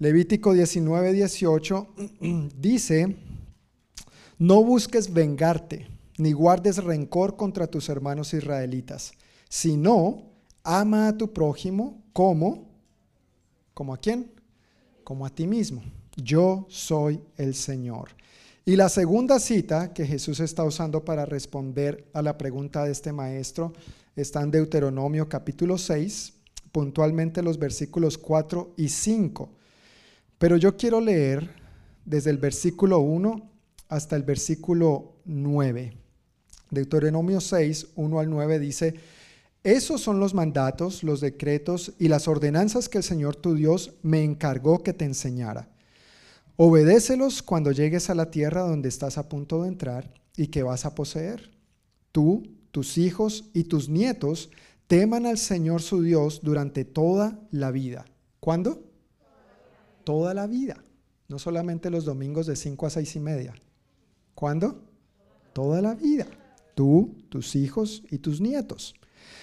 [0.03, 1.89] Levítico 19, 18
[2.59, 3.15] dice,
[4.37, 5.87] no busques vengarte,
[6.19, 9.13] ni guardes rencor contra tus hermanos israelitas,
[9.49, 10.25] sino
[10.65, 12.69] ama a tu prójimo como,
[13.75, 14.33] como a quién?
[15.05, 15.85] Como a ti mismo.
[16.17, 18.09] Yo soy el Señor.
[18.65, 23.13] Y la segunda cita que Jesús está usando para responder a la pregunta de este
[23.13, 23.73] maestro
[24.17, 26.33] está en Deuteronomio capítulo 6,
[26.73, 29.62] puntualmente los versículos 4 y 5.
[30.43, 31.49] Pero yo quiero leer
[32.05, 33.49] desde el versículo 1
[33.89, 35.97] hasta el versículo 9.
[36.69, 38.95] Deuteronomio 6, 1 al 9 dice,
[39.63, 44.25] esos son los mandatos, los decretos y las ordenanzas que el Señor tu Dios me
[44.25, 45.69] encargó que te enseñara.
[46.57, 50.87] Obedécelos cuando llegues a la tierra donde estás a punto de entrar y que vas
[50.87, 51.53] a poseer.
[52.11, 54.51] Tú, tus hijos y tus nietos
[54.89, 58.07] teman al Señor su Dios durante toda la vida.
[58.41, 58.92] ¿Cuándo?
[60.05, 60.83] Toda la vida.
[61.29, 63.55] No solamente los domingos de 5 a 6 y media.
[64.35, 64.83] ¿Cuándo?
[65.53, 66.27] Toda la vida.
[66.75, 68.95] Tú, tus hijos y tus nietos.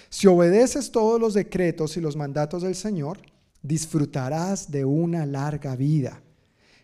[0.10, 3.20] Si obedeces todos los decretos y los mandatos del Señor,
[3.62, 6.22] disfrutarás de una larga vida.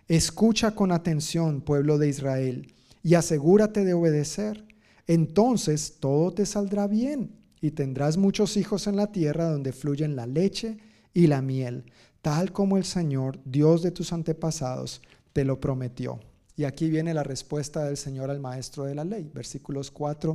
[0.07, 4.65] Escucha con atención, pueblo de Israel, y asegúrate de obedecer.
[5.07, 10.27] Entonces todo te saldrá bien y tendrás muchos hijos en la tierra donde fluyen la
[10.27, 10.77] leche
[11.13, 11.85] y la miel,
[12.25, 14.99] tal como el Señor, Dios de tus antepasados,
[15.31, 16.19] te lo prometió.
[16.57, 20.33] Y aquí viene la respuesta del Señor al maestro de la ley, versículos 4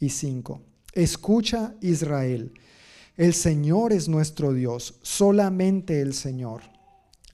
[0.00, 0.60] y 5.
[0.92, 2.52] Escucha Israel,
[3.16, 6.60] el Señor es nuestro Dios, solamente el Señor.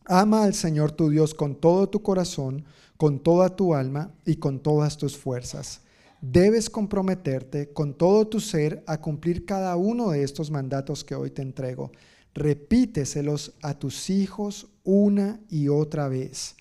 [0.05, 2.65] Ama al Señor tu Dios con todo tu corazón,
[2.97, 5.81] con toda tu alma y con todas tus fuerzas.
[6.21, 11.31] Debes comprometerte con todo tu ser a cumplir cada uno de estos mandatos que hoy
[11.31, 11.91] te entrego.
[12.37, 16.55] Repíteselos a tus hijos una y otra vez.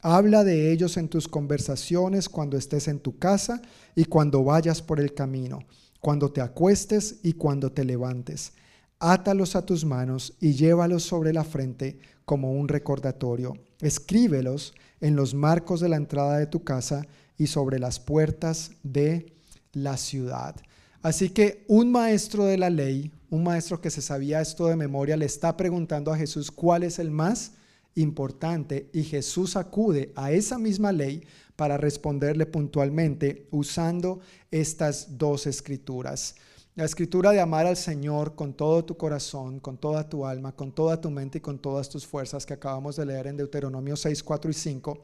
[0.00, 3.60] Habla de ellos en tus conversaciones cuando estés en tu casa
[3.94, 5.58] y cuando vayas por el camino,
[6.00, 8.54] cuando te acuestes y cuando te levantes.
[9.00, 13.52] Átalos a tus manos y llévalos sobre la frente como un recordatorio.
[13.82, 14.72] Escríbelos
[15.02, 17.06] en los marcos de la entrada de tu casa
[17.36, 19.34] y sobre las puertas de
[19.74, 20.56] la ciudad.
[21.02, 25.16] Así que un maestro de la ley, un maestro que se sabía esto de memoria,
[25.16, 27.52] le está preguntando a Jesús cuál es el más
[27.94, 31.24] importante y Jesús acude a esa misma ley
[31.56, 34.20] para responderle puntualmente usando
[34.50, 36.36] estas dos escrituras.
[36.74, 40.70] La escritura de amar al Señor con todo tu corazón, con toda tu alma, con
[40.70, 44.22] toda tu mente y con todas tus fuerzas que acabamos de leer en Deuteronomio 6,
[44.22, 45.02] 4 y 5,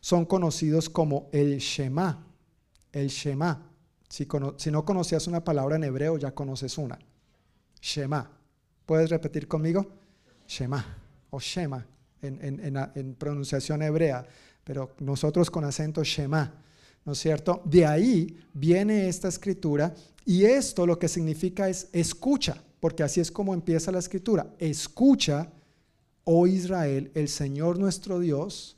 [0.00, 2.24] son conocidos como el Shema.
[2.92, 3.65] El Shema.
[4.08, 4.26] Si,
[4.70, 6.98] no conocías una palabra en hebreo, ya conoces una.
[7.80, 8.30] Shema.
[8.84, 9.86] ¿Puedes repetir conmigo?
[10.46, 10.84] Shema
[11.30, 11.84] o Shema
[12.22, 12.60] en,
[12.94, 14.24] en pronunciación hebrea,
[14.64, 16.62] pero nosotros con acento Shema.
[17.06, 17.62] ¿no es cierto?
[17.64, 19.94] De ahí viene esta escritura
[20.24, 24.52] y esto lo que significa es escucha, porque así es como empieza la escritura.
[24.58, 25.48] Escucha,
[26.24, 28.76] oh Israel, el Señor nuestro Dios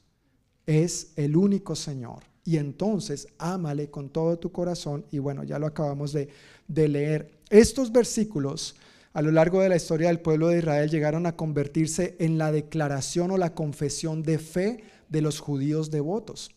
[0.67, 2.23] es el único Señor.
[2.49, 5.05] Y entonces ámale con todo tu corazón.
[5.11, 6.31] Y bueno, ya lo acabamos de,
[6.67, 7.31] de leer.
[7.51, 8.75] Estos versículos
[9.13, 12.51] a lo largo de la historia del pueblo de Israel llegaron a convertirse en la
[12.51, 16.51] declaración o la confesión de fe de los judíos devotos.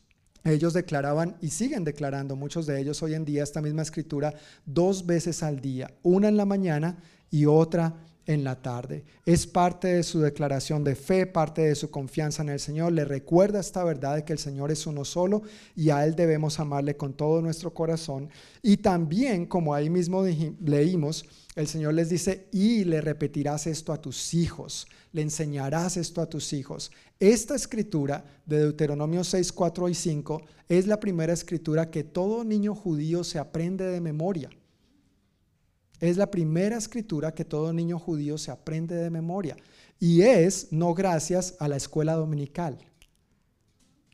[0.45, 4.33] Ellos declaraban y siguen declarando, muchos de ellos hoy en día, esta misma escritura
[4.65, 9.03] dos veces al día, una en la mañana y otra en la tarde.
[9.25, 12.91] Es parte de su declaración de fe, parte de su confianza en el Señor.
[12.91, 15.41] Le recuerda esta verdad de que el Señor es uno solo
[15.75, 18.29] y a Él debemos amarle con todo nuestro corazón.
[18.61, 20.23] Y también, como ahí mismo
[20.63, 26.21] leímos, el Señor les dice, y le repetirás esto a tus hijos, le enseñarás esto
[26.21, 26.91] a tus hijos.
[27.19, 32.73] Esta escritura de Deuteronomio 6, 4 y 5 es la primera escritura que todo niño
[32.73, 34.49] judío se aprende de memoria.
[36.01, 39.55] Es la primera escritura que todo niño judío se aprende de memoria.
[39.99, 42.77] Y es no gracias a la escuela dominical.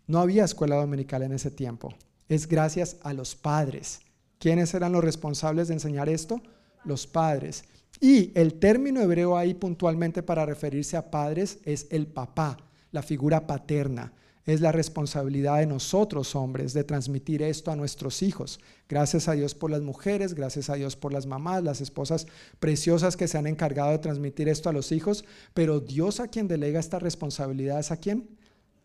[0.06, 1.96] No había escuela dominical en ese tiempo.
[2.30, 4.02] Es gracias a los padres.
[4.38, 6.42] ¿Quiénes eran los responsables de enseñar esto?
[6.88, 7.66] los padres.
[8.00, 12.58] Y el término hebreo ahí puntualmente para referirse a padres es el papá,
[12.92, 14.14] la figura paterna.
[14.48, 18.62] Es la responsabilidad de nosotros hombres de transmitir esto a nuestros hijos.
[18.88, 22.28] Gracias a Dios por las mujeres, gracias a Dios por las mamás, las esposas
[22.60, 26.48] preciosas que se han encargado de transmitir esto a los hijos, pero Dios a quien
[26.48, 28.30] delega esta responsabilidad es a quién?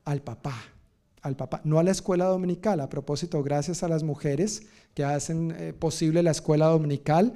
[0.04, 0.60] Al papá,
[1.22, 2.80] al papá, no a la escuela dominical.
[2.80, 7.34] A propósito, gracias a las mujeres que hacen eh, posible la escuela dominical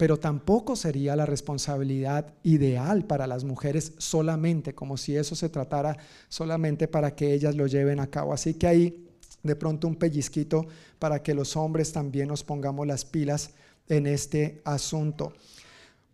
[0.00, 5.94] pero tampoco sería la responsabilidad ideal para las mujeres solamente, como si eso se tratara
[6.30, 8.32] solamente para que ellas lo lleven a cabo.
[8.32, 9.06] Así que ahí
[9.42, 10.66] de pronto un pellizquito
[10.98, 13.50] para que los hombres también nos pongamos las pilas
[13.90, 15.34] en este asunto.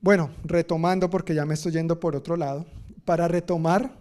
[0.01, 2.66] Bueno, retomando porque ya me estoy yendo por otro lado,
[3.05, 3.97] para retomar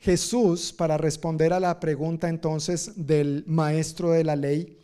[0.00, 4.76] Jesús, para responder a la pregunta entonces del maestro de la ley,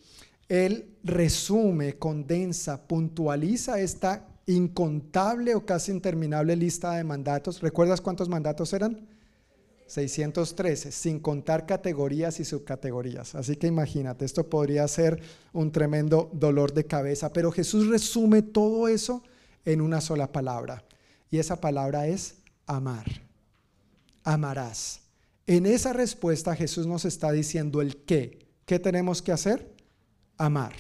[0.49, 7.61] él resume, condensa, puntualiza esta incontable o casi interminable lista de mandatos.
[7.61, 9.09] ¿Recuerdas cuántos mandatos eran?
[9.87, 13.35] 613, sin contar categorías y subcategorías.
[13.35, 15.21] Así que imagínate, esto podría ser
[15.53, 19.23] un tremendo dolor de cabeza, pero Jesús resume todo eso
[19.67, 20.85] en una sola palabra.
[21.31, 22.37] Y esa palabra es
[22.67, 23.05] amar.
[24.25, 25.01] Amarás.
[25.47, 28.47] En esa respuesta Jesús nos está diciendo el qué.
[28.65, 29.75] ¿Qué tenemos que hacer?
[30.39, 30.73] Amar.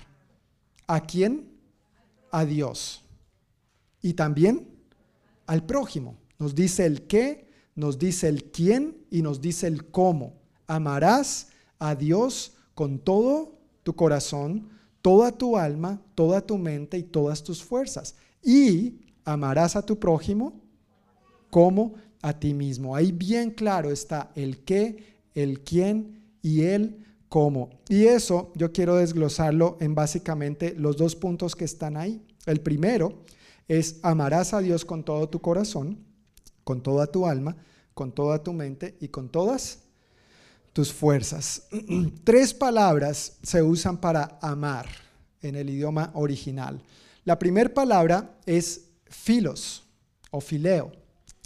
[0.86, 1.50] ¿A quién?
[2.30, 3.02] A Dios.
[4.00, 4.68] Y también
[5.46, 6.16] al prójimo.
[6.38, 10.34] Nos dice el qué, nos dice el quién y nos dice el cómo.
[10.66, 14.68] Amarás a Dios con todo tu corazón,
[15.02, 18.14] toda tu alma, toda tu mente y todas tus fuerzas.
[18.42, 20.60] Y amarás a tu prójimo
[21.50, 22.96] como a ti mismo.
[22.96, 27.70] Ahí bien claro está el qué, el quién y el cómo.
[27.88, 32.22] Y eso yo quiero desglosarlo en básicamente los dos puntos que están ahí.
[32.44, 33.22] El primero
[33.68, 36.04] es amarás a Dios con todo tu corazón,
[36.62, 37.56] con toda tu alma,
[37.94, 39.78] con toda tu mente y con todas
[40.74, 41.68] tus fuerzas.
[42.24, 44.86] Tres palabras se usan para amar
[45.40, 46.82] en el idioma original.
[47.24, 49.84] La primera palabra es filos
[50.30, 50.92] o fileo.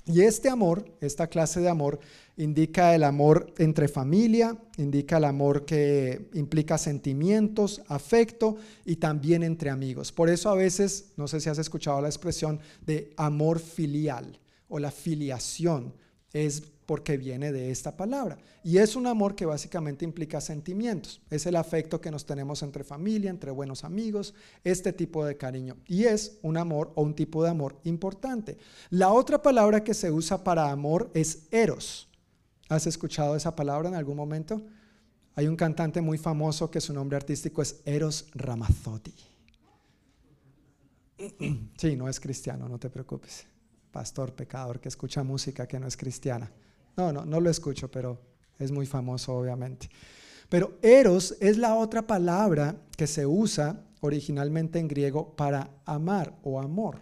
[0.04, 2.00] Y este amor, esta clase de amor,
[2.36, 9.70] indica el amor entre familia, indica el amor que implica sentimientos, afecto y también entre
[9.70, 10.12] amigos.
[10.12, 14.78] Por eso a veces, no sé si has escuchado la expresión de amor filial o
[14.78, 15.94] la filiación,
[16.32, 18.38] es porque viene de esta palabra.
[18.62, 21.20] Y es un amor que básicamente implica sentimientos.
[21.30, 25.76] Es el afecto que nos tenemos entre familia, entre buenos amigos, este tipo de cariño.
[25.86, 28.56] Y es un amor o un tipo de amor importante.
[28.90, 32.08] La otra palabra que se usa para amor es eros.
[32.68, 34.62] ¿Has escuchado esa palabra en algún momento?
[35.34, 39.14] Hay un cantante muy famoso que su nombre artístico es Eros Ramazzotti.
[41.78, 43.46] Sí, no es cristiano, no te preocupes.
[43.90, 46.50] Pastor pecador que escucha música que no es cristiana.
[46.96, 48.18] No, no, no lo escucho, pero
[48.58, 49.88] es muy famoso, obviamente.
[50.48, 56.60] Pero eros es la otra palabra que se usa originalmente en griego para amar o
[56.60, 57.00] amor.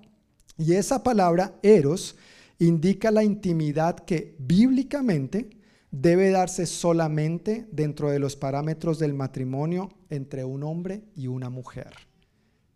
[0.57, 2.17] Y esa palabra eros
[2.59, 5.51] indica la intimidad que bíblicamente
[5.91, 11.93] debe darse solamente dentro de los parámetros del matrimonio entre un hombre y una mujer.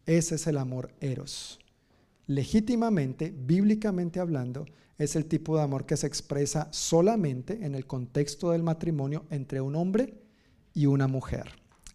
[0.06, 1.58] Ese es el amor eros.
[2.26, 4.66] Legítimamente, bíblicamente hablando,
[4.98, 9.60] es el tipo de amor que se expresa solamente en el contexto del matrimonio entre
[9.60, 10.14] un hombre
[10.74, 11.50] y una mujer.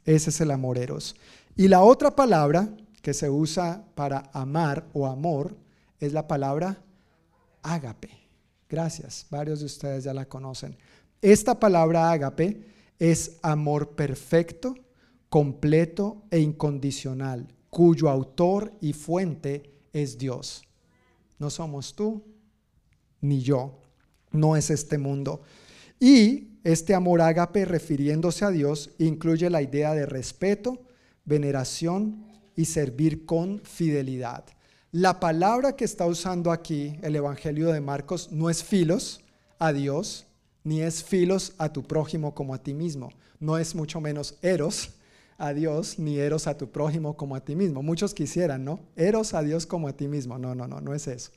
[0.06, 1.16] Ese es el amor eros.
[1.56, 5.56] Y la otra palabra que se usa para amar o amor
[6.00, 6.82] es la palabra
[7.64, 8.10] ágape.
[8.70, 10.78] Gracias, varios de ustedes ya la conocen.
[11.22, 12.66] Esta palabra ágape
[13.00, 14.76] es amor perfecto,
[15.30, 20.64] completo e incondicional, cuyo autor y fuente es Dios.
[21.40, 22.24] No somos tú,
[23.22, 23.82] ni yo,
[24.32, 25.42] no es este mundo.
[26.00, 30.82] Y este amor ágape, refiriéndose a Dios, incluye la idea de respeto,
[31.26, 34.46] veneración y servir con fidelidad.
[34.94, 39.20] La palabra que está usando aquí el Evangelio de Marcos no es filos
[39.60, 40.26] a Dios,
[40.64, 43.10] ni es filos a tu prójimo como a ti mismo.
[43.42, 44.92] No es mucho menos eros
[45.38, 47.84] a Dios, ni eros a tu prójimo como a ti mismo.
[47.84, 48.80] Muchos quisieran, ¿no?
[48.96, 50.38] Eros a Dios como a ti mismo.
[50.38, 51.32] No, no, no, no es eso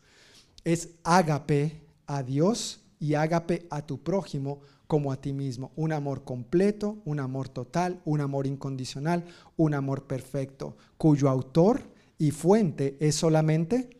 [0.66, 5.70] es ágape a Dios y ágape a tu prójimo como a ti mismo.
[5.76, 9.24] Un amor completo, un amor total, un amor incondicional,
[9.56, 11.82] un amor perfecto, cuyo autor
[12.18, 13.90] y fuente es solamente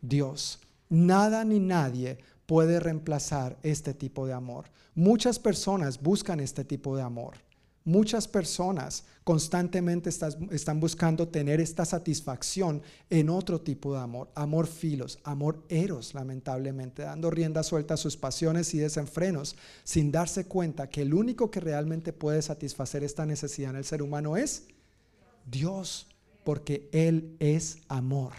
[0.00, 0.60] Dios.
[0.88, 4.66] Nada ni nadie puede reemplazar este tipo de amor.
[4.94, 7.34] Muchas personas buscan este tipo de amor.
[7.84, 15.18] Muchas personas constantemente están buscando tener esta satisfacción en otro tipo de amor, amor filos,
[15.24, 21.02] amor eros, lamentablemente, dando rienda suelta a sus pasiones y desenfrenos, sin darse cuenta que
[21.02, 24.68] el único que realmente puede satisfacer esta necesidad en el ser humano es
[25.50, 26.06] Dios,
[26.44, 28.32] porque Él es amor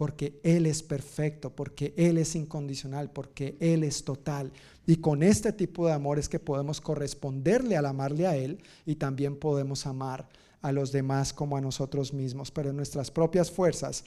[0.00, 4.50] porque Él es perfecto, porque Él es incondicional, porque Él es total.
[4.86, 8.94] Y con este tipo de amor es que podemos corresponderle al amarle a Él y
[8.94, 10.26] también podemos amar
[10.62, 14.04] a los demás como a nosotros mismos, pero en nuestras propias fuerzas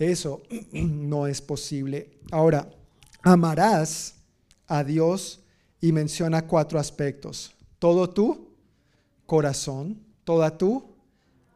[0.00, 0.42] eso
[0.72, 2.10] no es posible.
[2.32, 2.68] Ahora,
[3.22, 4.16] amarás
[4.66, 5.38] a Dios
[5.80, 7.54] y menciona cuatro aspectos.
[7.78, 8.48] Todo tu
[9.26, 10.90] corazón, toda tu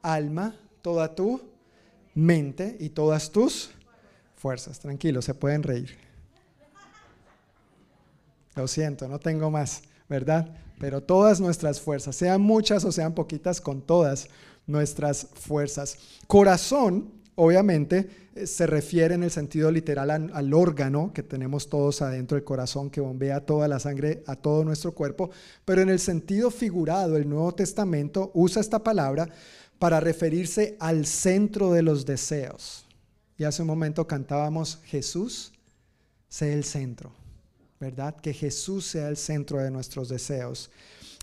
[0.00, 0.54] alma,
[0.85, 1.41] toda tu
[2.14, 3.70] mente y todas tus
[4.37, 4.78] fuerzas.
[4.78, 5.97] Tranquilo, se pueden reír.
[8.55, 9.80] Lo siento, no tengo más,
[10.11, 10.55] ¿verdad?
[10.78, 14.28] Pero todas nuestras fuerzas, sean muchas o sean poquitas, con todas
[14.66, 15.97] nuestras fuerzas.
[16.26, 22.37] Corazón, obviamente, eh, se refiere en el sentido literal al, órgano que tenemos todos adentro
[22.37, 25.30] del corazón, que bombea toda la sangre a todo nuestro cuerpo,
[25.64, 29.30] pero en el sentido figurado, el Nuevo Testamento usa esta palabra
[29.79, 32.87] para referirse al centro de los deseos.
[33.37, 35.53] Y hace un momento cantábamos, Jesús,
[36.29, 37.12] sé el centro.
[37.85, 38.16] ¿verdad?
[38.16, 40.70] Que Jesús sea el centro de nuestros deseos,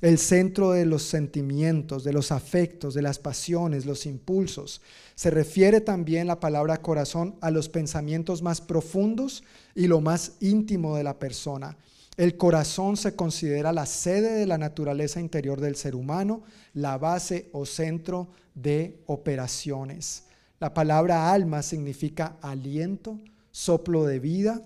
[0.02, 4.82] el centro de los sentimientos, de los afectos, de las pasiones, los impulsos.
[5.16, 9.44] Se refiere también la palabra corazón a los pensamientos más profundos
[9.74, 11.78] y lo más íntimo de la persona.
[12.22, 16.44] El corazón se considera la sede de la naturaleza interior del ser humano,
[16.76, 20.26] la base o centro de operaciones.
[20.60, 23.20] La palabra alma significa aliento,
[23.50, 24.62] soplo de vida,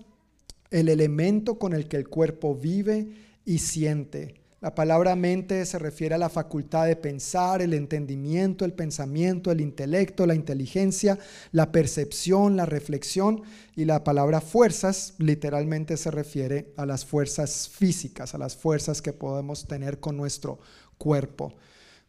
[0.70, 3.08] el elemento con el que el cuerpo vive
[3.46, 4.34] y siente.
[4.60, 9.60] La palabra mente se refiere a la facultad de pensar, el entendimiento, el pensamiento, el
[9.60, 11.18] intelecto, la inteligencia,
[11.52, 13.42] la percepción, la reflexión.
[13.76, 19.12] Y la palabra fuerzas literalmente se refiere a las fuerzas físicas, a las fuerzas que
[19.12, 20.58] podemos tener con nuestro
[20.96, 21.52] cuerpo.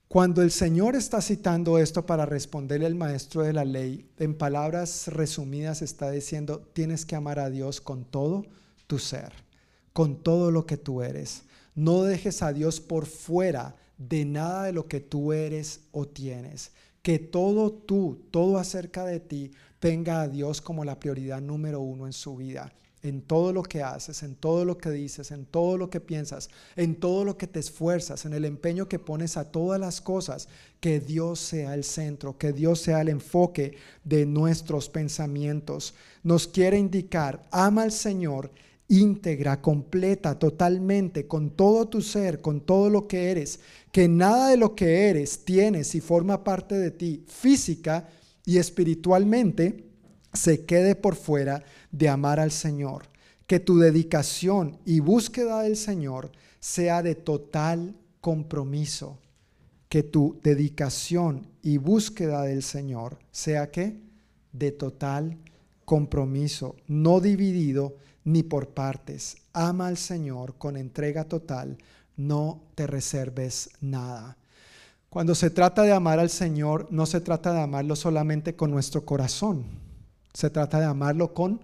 [0.08, 5.10] Cuando el Señor está citando esto para responderle al maestro de la ley, en palabras
[5.10, 8.46] resumidas está diciendo, tienes que amar a Dios con todo
[8.88, 9.34] tu ser,
[9.92, 11.44] con todo lo que tú eres.
[11.78, 16.72] No dejes a Dios por fuera de nada de lo que tú eres o tienes.
[17.04, 22.08] Que todo tú, todo acerca de ti, tenga a Dios como la prioridad número uno
[22.08, 22.74] en su vida
[23.04, 26.50] en todo lo que haces, en todo lo que dices, en todo lo que piensas,
[26.76, 30.48] en todo lo que te esfuerzas, en el empeño que pones a todas las cosas,
[30.80, 35.94] que Dios sea el centro, que Dios sea el enfoque de nuestros pensamientos.
[36.24, 38.52] Nos quiere indicar, ama al Señor
[38.90, 43.60] íntegra, completa, totalmente, con todo tu ser, con todo lo que eres,
[43.92, 48.10] que nada de lo que eres, tienes y forma parte de ti física
[48.46, 49.84] y espiritualmente,
[50.34, 53.06] se quede por fuera de amar al Señor.
[53.46, 59.20] Que tu dedicación y búsqueda del Señor sea de total compromiso.
[59.90, 64.00] Que tu dedicación y búsqueda del Señor sea que
[64.52, 65.57] de total compromiso,
[66.88, 69.38] no dividido ni por partes.
[69.54, 71.78] Ama al Señor con entrega total,
[72.18, 74.38] no te reserves nada.
[75.10, 79.06] Cuando se trata de amar al Señor, no se trata de amarlo solamente con nuestro
[79.06, 79.64] corazón,
[80.34, 81.62] se trata de amarlo con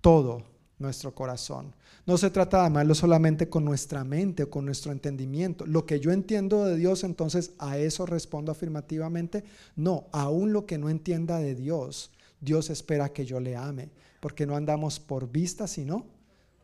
[0.00, 0.42] todo
[0.78, 1.74] nuestro corazón.
[2.06, 5.66] No se trata de amarlo solamente con nuestra mente o con nuestro entendimiento.
[5.66, 9.44] Lo que yo entiendo de Dios, entonces a eso respondo afirmativamente.
[9.76, 14.46] No, aún lo que no entienda de Dios, Dios espera que yo le ame, porque
[14.46, 16.06] no andamos por vista, sino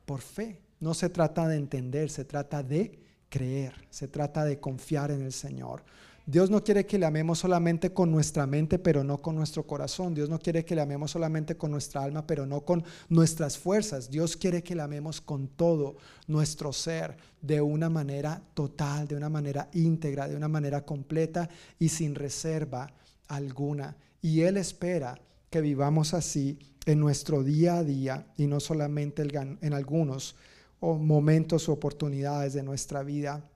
[0.05, 0.61] por fe.
[0.81, 2.99] No se trata de entender, se trata de
[3.29, 5.83] creer, se trata de confiar en el Señor.
[6.29, 10.13] Dios no quiere que le amemos solamente con nuestra mente, pero no con nuestro corazón.
[10.13, 14.11] Dios no quiere que le amemos solamente con nuestra alma, pero no con nuestras fuerzas.
[14.11, 19.29] Dios quiere que le amemos con todo nuestro ser, de una manera total, de una
[19.29, 21.49] manera íntegra, de una manera completa
[21.79, 22.93] y sin reserva
[23.29, 23.97] alguna.
[24.21, 25.17] Y Él espera
[25.51, 29.23] que vivamos así en nuestro día a día y no solamente
[29.61, 30.37] en algunos
[30.81, 33.49] momentos o oportunidades de nuestra vida.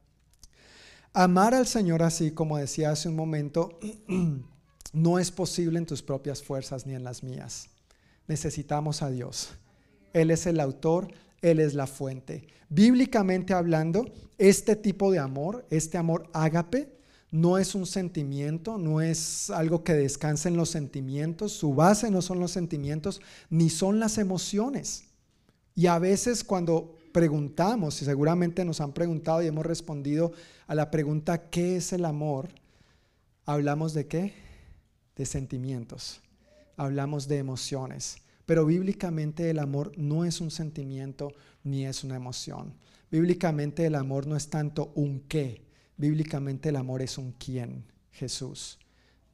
[1.12, 3.78] Amar al Señor así, como decía hace un momento,
[4.92, 7.68] no es posible en tus propias fuerzas ni en las mías.
[8.26, 9.50] Necesitamos a Dios.
[10.12, 11.08] Él es el autor,
[11.42, 12.46] Él es la fuente.
[12.68, 14.06] Bíblicamente hablando,
[14.38, 16.99] este tipo de amor, este amor ágape,
[17.30, 22.22] no es un sentimiento, no es algo que descanse en los sentimientos, su base no
[22.22, 25.04] son los sentimientos, ni son las emociones.
[25.74, 30.32] Y a veces cuando preguntamos, y seguramente nos han preguntado y hemos respondido
[30.66, 32.48] a la pregunta ¿qué es el amor?
[33.46, 34.34] Hablamos de qué?
[35.16, 36.20] De sentimientos,
[36.76, 42.74] hablamos de emociones, pero bíblicamente el amor no es un sentimiento ni es una emoción.
[43.10, 45.69] Bíblicamente el amor no es tanto un qué,
[46.00, 48.78] bíblicamente el amor es un quién, Jesús.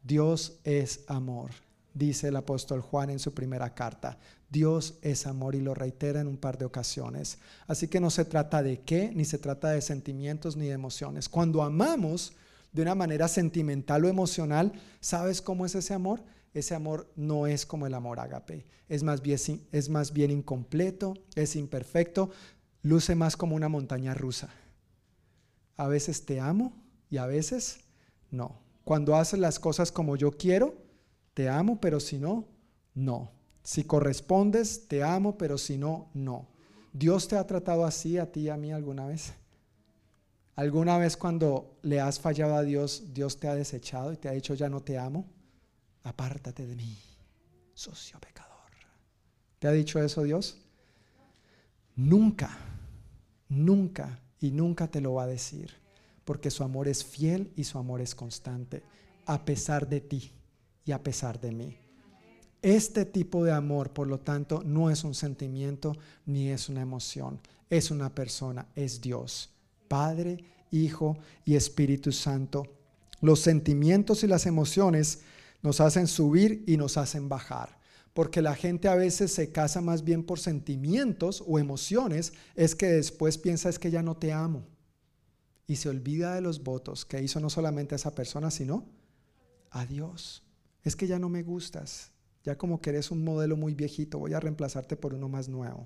[0.03, 1.53] Dios es amor,
[1.95, 4.19] dice el apóstol Juan en su primera carta.
[4.51, 7.39] Dios es amor y lo reitera en un par de ocasiones.
[7.69, 11.29] Así que no se trata de qué, ni se trata de sentimientos ni de emociones.
[11.29, 12.33] Cuando amamos
[12.73, 16.23] de una manera sentimental o emocional, ¿sabes cómo es ese amor?
[16.53, 18.67] Ese amor no es como el amor agape.
[18.89, 19.39] Es más bien,
[19.73, 22.31] es más bien incompleto, es imperfecto,
[22.83, 24.49] luce más como una montaña rusa.
[25.77, 26.73] A veces te amo
[27.11, 27.81] y a veces
[28.31, 28.59] no.
[28.85, 30.75] Cuando haces las cosas como yo quiero,
[31.35, 32.47] te amo, pero si no,
[32.95, 33.33] no.
[33.63, 36.49] Si correspondes, te amo, pero si no, no.
[36.93, 39.35] ¿Dios te ha tratado así a ti y a mí alguna vez?
[40.55, 44.33] ¿Alguna vez cuando le has fallado a Dios, Dios te ha desechado y te ha
[44.33, 45.27] dicho, ya no te amo?
[46.05, 46.97] Apártate de mí,
[47.75, 48.71] socio pecador.
[49.59, 50.57] ¿Te ha dicho eso Dios?
[51.97, 52.57] Nunca,
[53.49, 55.73] nunca y nunca te lo va a decir,
[56.25, 58.83] porque su amor es fiel y su amor es constante,
[59.27, 60.33] a pesar de ti
[60.85, 61.77] y a pesar de mí.
[62.63, 67.41] Este tipo de amor, por lo tanto, no es un sentimiento ni es una emoción,
[67.71, 69.51] es una persona, es Dios,
[69.89, 70.39] Padre,
[70.71, 72.65] Hijo y Espíritu Santo.
[73.21, 75.21] Los sentimientos y las emociones
[75.63, 77.76] nos hacen subir y nos hacen bajar,
[78.17, 82.87] porque la gente a veces se casa más bien por sentimientos o emociones, es que
[82.87, 84.67] después piensa es que ya no te amo
[85.67, 88.87] y se olvida de los votos que hizo no solamente esa persona, sino
[89.69, 90.43] a Dios.
[90.83, 92.11] Es que ya no me gustas,
[92.43, 95.85] ya como que eres un modelo muy viejito, voy a reemplazarte por uno más nuevo.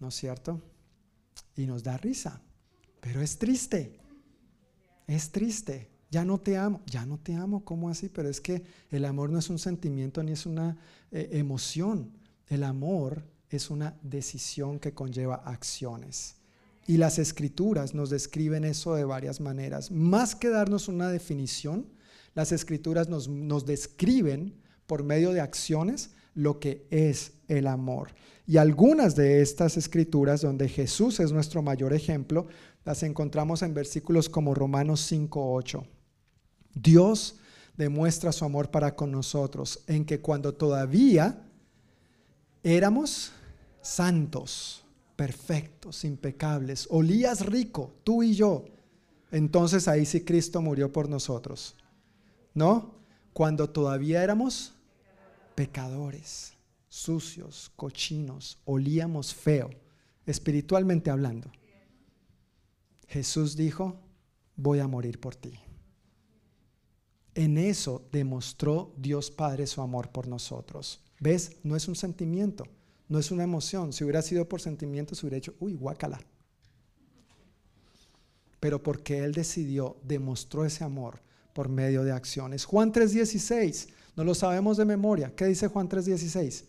[0.00, 0.62] ¿No es cierto?
[1.56, 2.40] Y nos da risa,
[3.02, 4.00] pero es triste,
[5.06, 5.91] es triste.
[6.12, 8.10] Ya no te amo, ya no te amo, ¿cómo así?
[8.10, 10.76] Pero es que el amor no es un sentimiento ni es una
[11.10, 12.12] eh, emoción.
[12.48, 16.34] El amor es una decisión que conlleva acciones.
[16.86, 19.90] Y las escrituras nos describen eso de varias maneras.
[19.90, 21.86] Más que darnos una definición,
[22.34, 28.10] las escrituras nos, nos describen por medio de acciones lo que es el amor.
[28.46, 32.48] Y algunas de estas escrituras, donde Jesús es nuestro mayor ejemplo,
[32.84, 35.86] las encontramos en versículos como Romanos 5.8.
[36.74, 37.36] Dios
[37.76, 41.42] demuestra su amor para con nosotros en que cuando todavía
[42.62, 43.32] éramos
[43.80, 44.84] santos,
[45.16, 48.64] perfectos, impecables, olías rico, tú y yo.
[49.30, 51.74] Entonces ahí sí Cristo murió por nosotros.
[52.54, 52.94] ¿No?
[53.32, 54.74] Cuando todavía éramos
[55.54, 56.52] pecadores,
[56.88, 59.70] sucios, cochinos, olíamos feo,
[60.26, 61.50] espiritualmente hablando.
[63.08, 63.98] Jesús dijo,
[64.56, 65.58] voy a morir por ti.
[67.34, 71.00] En eso demostró Dios Padre su amor por nosotros.
[71.20, 71.52] ¿Ves?
[71.62, 72.66] No es un sentimiento
[73.12, 73.92] no es una emoción.
[73.92, 76.18] Si hubiera sido por sentimientos, hubiera hecho, uy, guácala.
[78.58, 81.20] Pero porque Él decidió, demostró ese amor
[81.52, 82.64] por medio de acciones.
[82.64, 85.30] Juan 3:16, no lo sabemos de memoria.
[85.36, 86.64] ¿Qué dice Juan 3:16?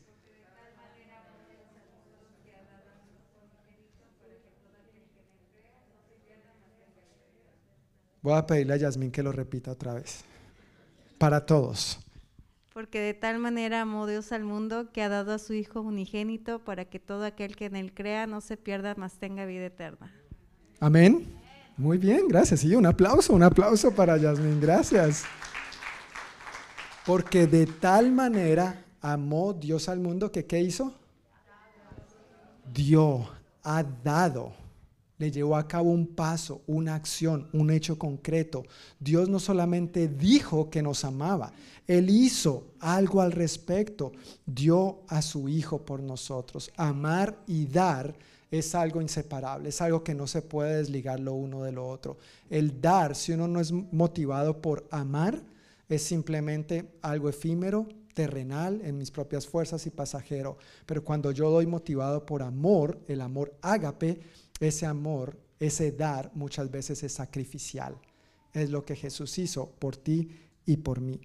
[8.21, 10.23] Voy a pedirle a Yasmín que lo repita otra vez.
[11.23, 11.99] Para todos.
[12.73, 16.59] Porque de tal manera amó Dios al mundo que ha dado a su Hijo unigénito
[16.59, 20.13] para que todo aquel que en él crea no se pierda, mas tenga vida eterna.
[20.81, 21.33] Amén.
[21.77, 22.65] Muy bien, gracias.
[22.65, 25.23] Y un aplauso, un aplauso para Yasmin, gracias.
[27.05, 30.93] Porque de tal manera amó Dios al mundo que ¿qué hizo?
[32.73, 33.29] Dio,
[33.63, 34.51] ha dado
[35.23, 38.65] le llevó a cabo un paso, una acción, un hecho concreto.
[38.99, 41.53] Dios no solamente dijo que nos amaba,
[41.87, 44.11] Él hizo algo al respecto,
[44.45, 46.69] dio a su Hijo por nosotros.
[46.75, 48.13] Amar y dar
[48.51, 52.17] es algo inseparable, es algo que no se puede desligar lo uno de lo otro.
[52.49, 55.41] El dar, si uno no es motivado por amar,
[55.87, 60.57] es simplemente algo efímero, terrenal, en mis propias fuerzas y pasajero.
[60.85, 64.19] Pero cuando yo doy motivado por amor, el amor ágape,
[64.63, 67.97] ese amor, ese dar muchas veces es sacrificial.
[68.53, 70.29] Es lo que Jesús hizo por ti
[70.65, 71.19] y por mí.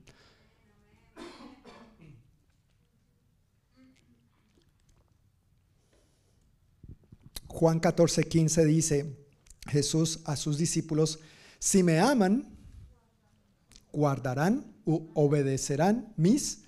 [7.48, 9.16] Juan 14, 15 dice
[9.66, 11.18] Jesús a sus discípulos,
[11.58, 12.56] si me aman,
[13.92, 16.62] guardarán u obedecerán mis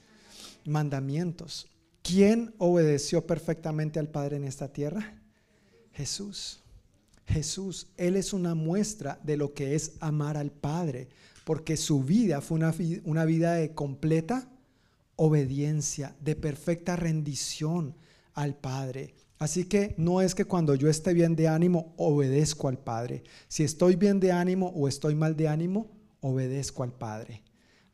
[0.64, 1.68] mandamientos.
[2.03, 5.14] ¿Quién obedeció perfectamente al Padre en esta tierra?
[5.93, 6.60] Jesús.
[7.31, 11.09] Jesús, Él es una muestra de lo que es amar al Padre,
[11.45, 12.74] porque su vida fue una,
[13.05, 14.49] una vida de completa
[15.16, 17.95] obediencia, de perfecta rendición
[18.35, 19.14] al Padre.
[19.39, 23.24] Así que no es que cuando yo esté bien de ánimo, obedezco al Padre.
[23.49, 27.43] Si estoy bien de ánimo o estoy mal de ánimo, obedezco al Padre.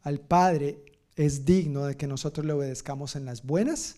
[0.02, 0.84] Al Padre
[1.16, 3.96] es digno de que nosotros le obedezcamos en las buenas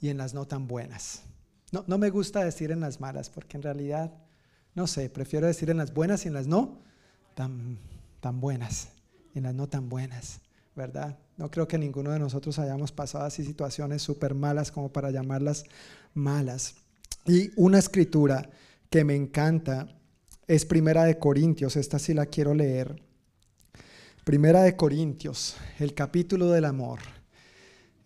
[0.00, 1.22] y en las no tan buenas.
[1.72, 4.12] No, no me gusta decir en las malas, porque en realidad,
[4.76, 6.78] no sé, prefiero decir en las buenas y en las no
[7.34, 7.78] tan,
[8.20, 8.88] tan buenas,
[9.34, 10.40] en las no tan buenas,
[10.76, 11.18] ¿verdad?
[11.38, 15.64] No creo que ninguno de nosotros hayamos pasado así situaciones súper malas como para llamarlas
[16.12, 16.74] malas.
[17.24, 18.50] Y una escritura
[18.90, 19.88] que me encanta
[20.46, 23.02] es Primera de Corintios, esta sí la quiero leer.
[24.24, 27.00] Primera de Corintios, el capítulo del amor.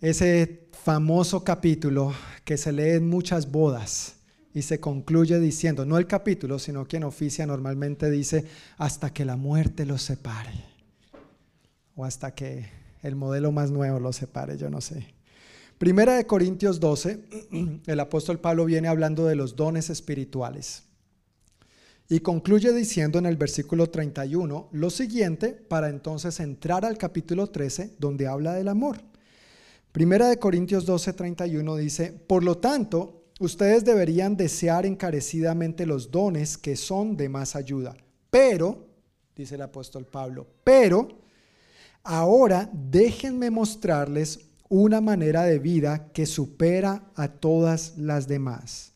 [0.01, 2.15] Ese famoso capítulo
[2.45, 4.20] que se lee en muchas bodas
[4.53, 8.45] y se concluye diciendo, no el capítulo, sino quien oficia normalmente dice,
[8.79, 10.65] hasta que la muerte los separe,
[11.95, 12.67] o hasta que
[13.03, 15.07] el modelo más nuevo los separe, yo no sé.
[15.79, 17.21] Primera de Corintios 12,
[17.87, 20.83] el apóstol Pablo viene hablando de los dones espirituales.
[22.09, 27.95] Y concluye diciendo en el versículo 31 lo siguiente para entonces entrar al capítulo 13
[28.01, 29.01] donde habla del amor.
[29.93, 36.57] Primera de Corintios 12, 31 dice, por lo tanto, ustedes deberían desear encarecidamente los dones
[36.57, 37.97] que son de más ayuda.
[38.31, 38.87] Pero,
[39.35, 41.09] dice el apóstol Pablo, pero
[42.05, 44.39] ahora déjenme mostrarles
[44.69, 48.93] una manera de vida que supera a todas las demás.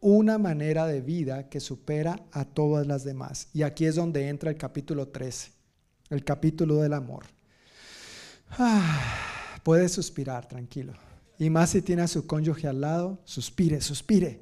[0.00, 3.48] Una manera de vida que supera a todas las demás.
[3.54, 5.50] Y aquí es donde entra el capítulo 13,
[6.10, 7.24] el capítulo del amor.
[8.50, 9.28] Ah
[9.68, 10.94] puede suspirar, tranquilo.
[11.38, 14.40] Y más si tiene a su cónyuge al lado, suspire, suspire.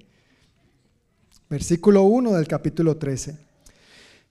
[1.50, 3.36] Versículo 1 del capítulo 13.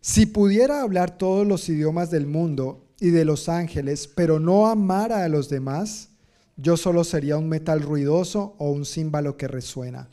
[0.01, 5.23] Si pudiera hablar todos los idiomas del mundo y de los ángeles, pero no amara
[5.23, 6.09] a los demás,
[6.57, 10.09] yo solo sería un metal ruidoso o un címbalo que resuena.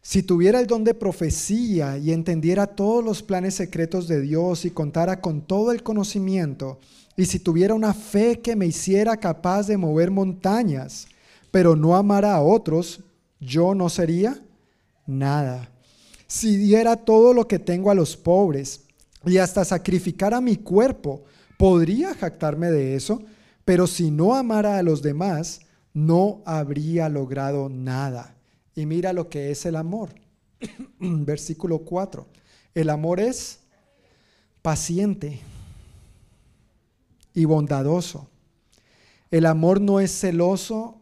[0.00, 4.70] Si tuviera el don de profecía y entendiera todos los planes secretos de Dios y
[4.70, 6.80] contara con todo el conocimiento,
[7.16, 11.06] y si tuviera una fe que me hiciera capaz de mover montañas,
[11.52, 13.00] pero no amara a otros,
[13.38, 14.42] yo no sería
[15.06, 15.70] nada.
[16.26, 18.86] Si diera todo lo que tengo a los pobres
[19.24, 21.22] y hasta sacrificara mi cuerpo,
[21.58, 23.22] podría jactarme de eso,
[23.64, 25.60] pero si no amara a los demás,
[25.92, 28.34] no habría logrado nada.
[28.74, 30.14] Y mira lo que es el amor.
[30.98, 32.26] Versículo 4.
[32.74, 33.60] El amor es
[34.62, 35.40] paciente
[37.34, 38.28] y bondadoso.
[39.30, 41.01] El amor no es celoso,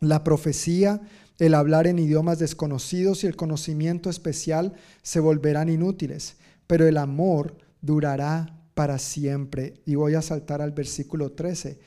[0.00, 1.00] La profecía,
[1.38, 7.56] el hablar en idiomas desconocidos y el conocimiento especial se volverán inútiles, pero el amor
[7.80, 9.74] durará para siempre.
[9.86, 11.80] Y voy a saltar al versículo 13.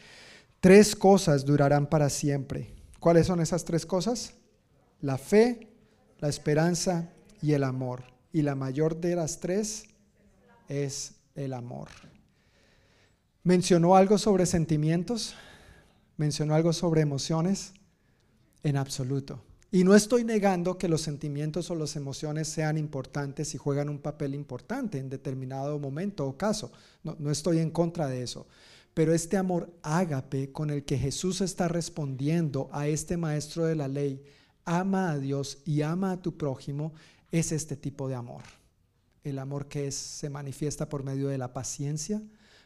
[0.59, 2.73] Tres cosas durarán para siempre.
[2.99, 4.33] ¿Cuáles son esas tres cosas?
[5.01, 5.69] La fe,
[6.19, 7.09] la esperanza
[7.41, 8.03] y el amor.
[8.31, 9.85] Y la mayor de las tres
[10.69, 11.89] es el amor.
[13.43, 15.35] ¿Mencionó algo sobre sentimientos?
[16.15, 17.73] ¿Mencionó algo sobre emociones?
[18.63, 19.41] En absoluto.
[19.73, 23.99] Y no estoy negando que los sentimientos o las emociones sean importantes y juegan un
[23.99, 26.73] papel importante en determinado momento o caso.
[27.03, 28.47] No, estoy en contra de eso.
[28.93, 33.87] Pero este amor ágape con el que Jesús está respondiendo a este maestro de la
[33.87, 34.21] ley,
[34.65, 36.91] ama a Dios y ama a tu prójimo,
[37.31, 38.43] es este tipo de amor.
[39.23, 42.21] El amor que se manifiesta por medio de la paciencia,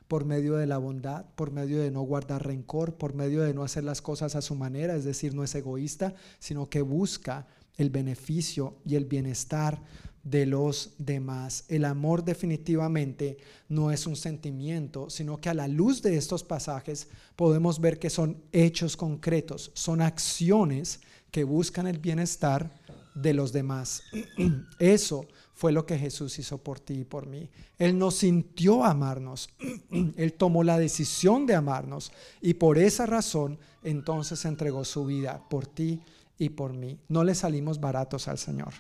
[0.08, 3.64] por medio de la bondad, por medio de no guardar rencor, por medio de no
[3.64, 7.90] hacer las cosas a su manera, es decir, no es egoísta, sino que busca el
[7.90, 9.82] beneficio y el bienestar
[10.24, 11.66] de los demás.
[11.68, 13.38] El amor definitivamente
[13.70, 18.10] no es un sentimiento, sino que a la luz de estos pasajes podemos ver que
[18.10, 21.00] son hechos concretos, son acciones
[21.32, 22.72] que buscan el bienestar
[23.14, 24.04] de los demás.
[24.80, 27.50] Eso fue lo que Jesús hizo por ti y por mí.
[27.78, 29.50] Él nos sintió amarnos,
[30.18, 32.12] Él tomó la decisión de amarnos
[32.42, 36.02] y por esa razón entonces entregó su vida por ti
[36.38, 37.00] y por mí.
[37.08, 38.74] No le salimos baratos al Señor,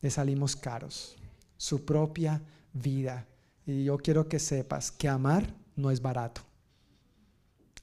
[0.00, 1.14] le salimos caros,
[1.58, 2.42] su propia
[2.72, 3.26] vida.
[3.66, 6.40] Y yo quiero que sepas que amar no es barato,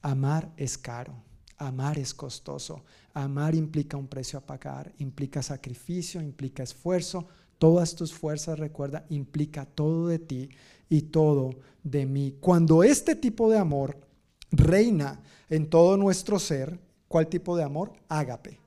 [0.02, 1.25] amar es caro.
[1.58, 2.84] Amar es costoso.
[3.14, 7.26] Amar implica un precio a pagar, implica sacrificio, implica esfuerzo.
[7.58, 10.50] Todas tus fuerzas, recuerda, implica todo de ti
[10.90, 12.36] y todo de mí.
[12.42, 13.98] Cuando este tipo de amor
[14.52, 17.94] reina en todo nuestro ser, ¿cuál tipo de amor?
[18.10, 18.60] Ágape.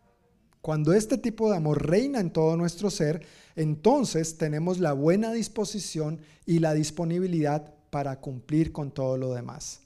[0.62, 3.22] Cuando este tipo de amor reina en todo nuestro ser,
[3.54, 9.80] entonces tenemos la buena disposición y la disponibilidad para cumplir con todo lo demás.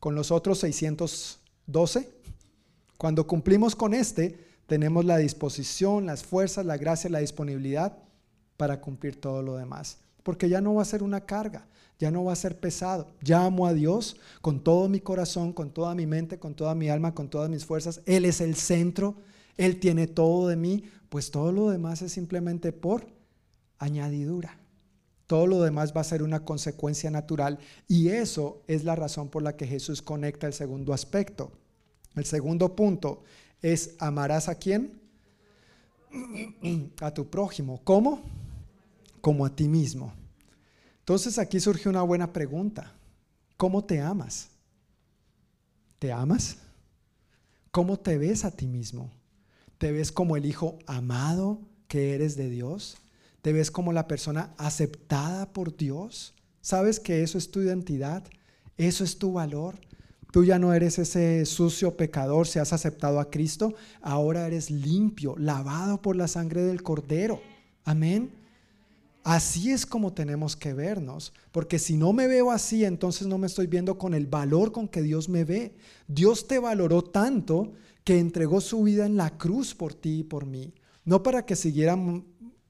[0.00, 2.15] Con los otros 612
[2.96, 7.98] cuando cumplimos con este, tenemos la disposición, las fuerzas, la gracia, la disponibilidad
[8.56, 9.98] para cumplir todo lo demás.
[10.22, 11.66] Porque ya no va a ser una carga,
[11.98, 13.06] ya no va a ser pesado.
[13.22, 16.88] Ya amo a Dios con todo mi corazón, con toda mi mente, con toda mi
[16.88, 18.00] alma, con todas mis fuerzas.
[18.06, 19.16] Él es el centro,
[19.56, 23.06] Él tiene todo de mí, pues todo lo demás es simplemente por
[23.78, 24.58] añadidura.
[25.26, 27.58] Todo lo demás va a ser una consecuencia natural
[27.88, 31.50] y eso es la razón por la que Jesús conecta el segundo aspecto
[32.16, 33.22] el segundo punto
[33.62, 35.00] es amarás a quién?
[37.00, 37.80] A tu prójimo.
[37.84, 38.22] ¿Cómo?
[39.20, 40.12] Como a ti mismo.
[41.00, 42.92] Entonces aquí surge una buena pregunta.
[43.56, 44.48] ¿Cómo te amas?
[45.98, 46.58] ¿Te amas?
[47.70, 49.10] ¿Cómo te ves a ti mismo?
[49.78, 52.96] ¿Te ves como el hijo amado que eres de Dios?
[53.42, 56.34] ¿Te ves como la persona aceptada por Dios?
[56.60, 58.24] ¿Sabes que eso es tu identidad?
[58.76, 59.78] ¿Eso es tu valor?
[60.36, 63.72] Tú ya no eres ese sucio pecador, si has aceptado a Cristo,
[64.02, 67.40] ahora eres limpio, lavado por la sangre del Cordero.
[67.86, 68.30] Amén.
[69.24, 73.46] Así es como tenemos que vernos, porque si no me veo así, entonces no me
[73.46, 75.74] estoy viendo con el valor con que Dios me ve.
[76.06, 77.72] Dios te valoró tanto
[78.04, 80.74] que entregó su vida en la cruz por ti y por mí,
[81.06, 82.26] no para que siguieran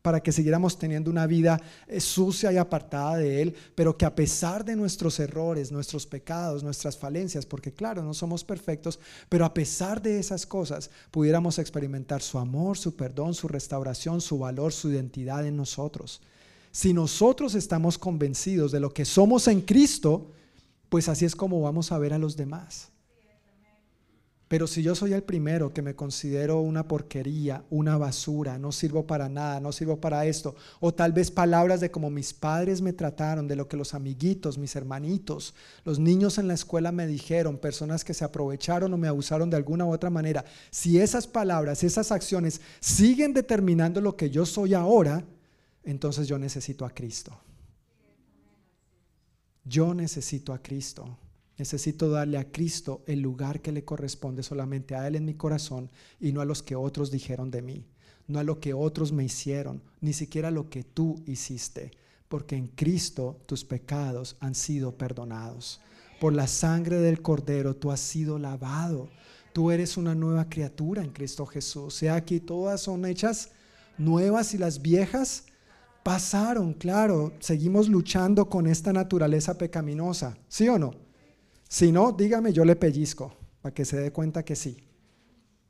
[0.07, 4.15] para que siguiéramos teniendo una vida eh, sucia y apartada de Él, pero que a
[4.15, 9.53] pesar de nuestros errores, nuestros pecados, nuestras falencias, porque claro, no somos perfectos, pero a
[9.53, 14.93] pesar de esas cosas, pudiéramos experimentar su amor, su perdón, su restauración, su valor, su
[14.93, 16.23] identidad en nosotros.
[16.71, 20.31] Si nosotros estamos convencidos de lo que somos en Cristo,
[20.89, 22.93] pues así es como vamos a ver a los demás.
[24.49, 29.05] Pero si yo soy el primero que me considero una porquería, una basura, no sirvo
[29.05, 32.93] para nada, no sirvo para esto, o tal vez palabras de como mis padres me
[32.93, 35.53] trataron, de lo que los amiguitos, mis hermanitos,
[35.85, 39.57] los niños en la escuela me dijeron, personas que se aprovecharon o me abusaron de
[39.57, 44.75] alguna u otra manera, si esas palabras, esas acciones siguen determinando lo que yo soy
[44.75, 45.25] ahora,
[45.83, 47.37] entonces yo necesito a Cristo.
[49.65, 51.19] Yo necesito a Cristo.
[51.59, 55.91] Necesito darle a Cristo el lugar que le corresponde solamente a Él en mi corazón
[56.21, 57.87] y no a los que otros dijeron de mí,
[58.29, 61.93] no a lo que otros me hicieron, ni siquiera a lo que tú hiciste,
[62.29, 65.81] porque en Cristo tus pecados han sido perdonados.
[66.21, 69.09] Por la sangre del Cordero tú has sido lavado.
[69.53, 71.95] Tú eres una nueva criatura en Cristo Jesús.
[71.95, 73.51] Sea aquí todas son hechas
[73.99, 75.45] nuevas y las viejas
[76.03, 77.33] pasaron, claro.
[77.41, 81.06] Seguimos luchando con esta naturaleza pecaminosa, ¿sí o no?
[81.69, 84.77] Si no, dígame, yo le pellizco para que se dé cuenta que sí.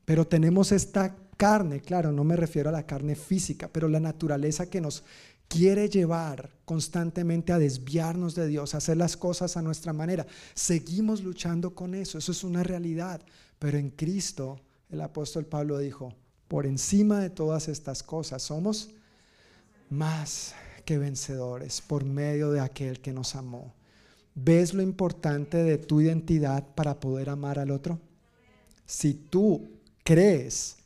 [0.04, 4.70] Pero tenemos esta carne, claro, no me refiero a la carne física, pero la naturaleza
[4.70, 5.04] que nos
[5.48, 10.26] quiere llevar constantemente a desviarnos de Dios, a hacer las cosas a nuestra manera.
[10.54, 13.20] Seguimos luchando con eso, eso es una realidad.
[13.58, 14.60] Pero en Cristo,
[14.90, 16.14] el apóstol Pablo dijo,
[16.48, 18.90] por encima de todas estas cosas somos
[19.90, 20.54] más
[20.84, 23.74] que vencedores por medio de aquel que nos amó.
[24.38, 27.98] ¿Ves lo importante de tu identidad para poder amar al otro?
[28.84, 29.66] Si tú
[30.04, 30.76] crees,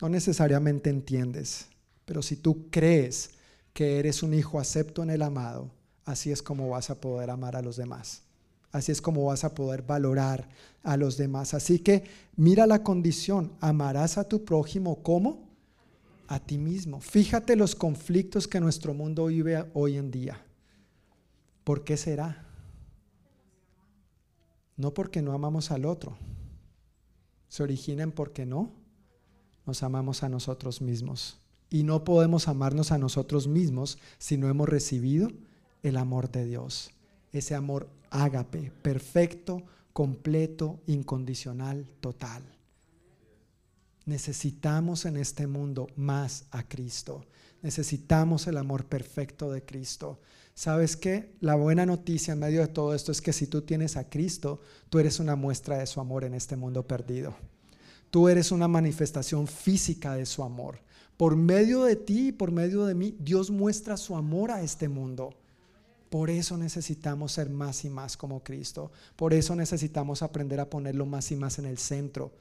[0.00, 1.66] no necesariamente entiendes,
[2.06, 3.32] pero si tú crees
[3.74, 5.70] que eres un hijo acepto en el amado,
[6.06, 8.22] así es como vas a poder amar a los demás.
[8.72, 10.48] Así es como vas a poder valorar
[10.82, 11.52] a los demás.
[11.52, 12.04] Así que
[12.34, 15.50] mira la condición, amarás a tu prójimo como
[16.28, 17.02] a ti mismo.
[17.02, 20.42] Fíjate los conflictos que nuestro mundo vive hoy en día.
[21.62, 22.45] ¿Por qué será?
[24.76, 26.16] No porque no amamos al otro,
[27.48, 28.72] se originan porque no
[29.64, 31.38] nos amamos a nosotros mismos.
[31.68, 35.32] Y no podemos amarnos a nosotros mismos si no hemos recibido
[35.82, 36.90] el amor de Dios.
[37.32, 39.62] Ese amor ágape, perfecto,
[39.92, 42.44] completo, incondicional, total.
[44.04, 47.26] Necesitamos en este mundo más a Cristo.
[47.62, 50.20] Necesitamos el amor perfecto de Cristo.
[50.56, 51.36] ¿Sabes qué?
[51.40, 54.62] La buena noticia en medio de todo esto es que si tú tienes a Cristo,
[54.88, 57.36] tú eres una muestra de su amor en este mundo perdido.
[58.10, 60.80] Tú eres una manifestación física de su amor.
[61.18, 64.88] Por medio de ti y por medio de mí, Dios muestra su amor a este
[64.88, 65.34] mundo.
[66.08, 68.90] Por eso necesitamos ser más y más como Cristo.
[69.14, 72.32] Por eso necesitamos aprender a ponerlo más y más en el centro.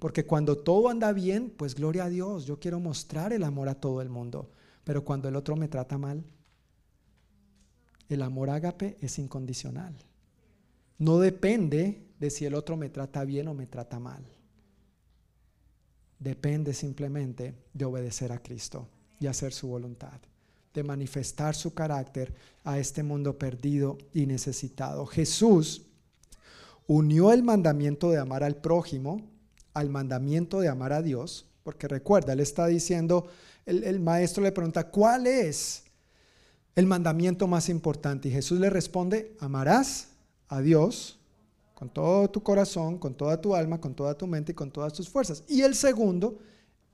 [0.00, 3.76] Porque cuando todo anda bien, pues gloria a Dios, yo quiero mostrar el amor a
[3.76, 4.50] todo el mundo.
[4.82, 6.24] Pero cuando el otro me trata mal,
[8.14, 9.94] el amor ágape es incondicional.
[10.98, 14.24] No depende de si el otro me trata bien o me trata mal.
[16.18, 18.88] Depende simplemente de obedecer a Cristo
[19.18, 20.20] y hacer su voluntad,
[20.74, 22.34] de manifestar su carácter
[22.64, 25.06] a este mundo perdido y necesitado.
[25.06, 25.86] Jesús
[26.86, 29.30] unió el mandamiento de amar al prójimo
[29.74, 33.28] al mandamiento de amar a Dios, porque recuerda, él está diciendo,
[33.66, 35.84] el, el maestro le pregunta, ¿cuál es
[36.74, 38.28] el mandamiento más importante.
[38.28, 40.08] Y Jesús le responde, amarás
[40.48, 41.18] a Dios
[41.74, 44.92] con todo tu corazón, con toda tu alma, con toda tu mente y con todas
[44.92, 45.44] tus fuerzas.
[45.48, 46.38] Y el segundo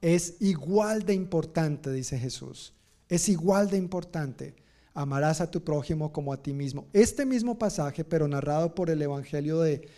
[0.01, 2.73] es igual de importante, dice Jesús.
[3.09, 4.55] Es igual de importante.
[4.95, 6.87] Amarás a tu prójimo como a ti mismo.
[6.93, 9.89] Este mismo pasaje, pero narrado por el Evangelio de,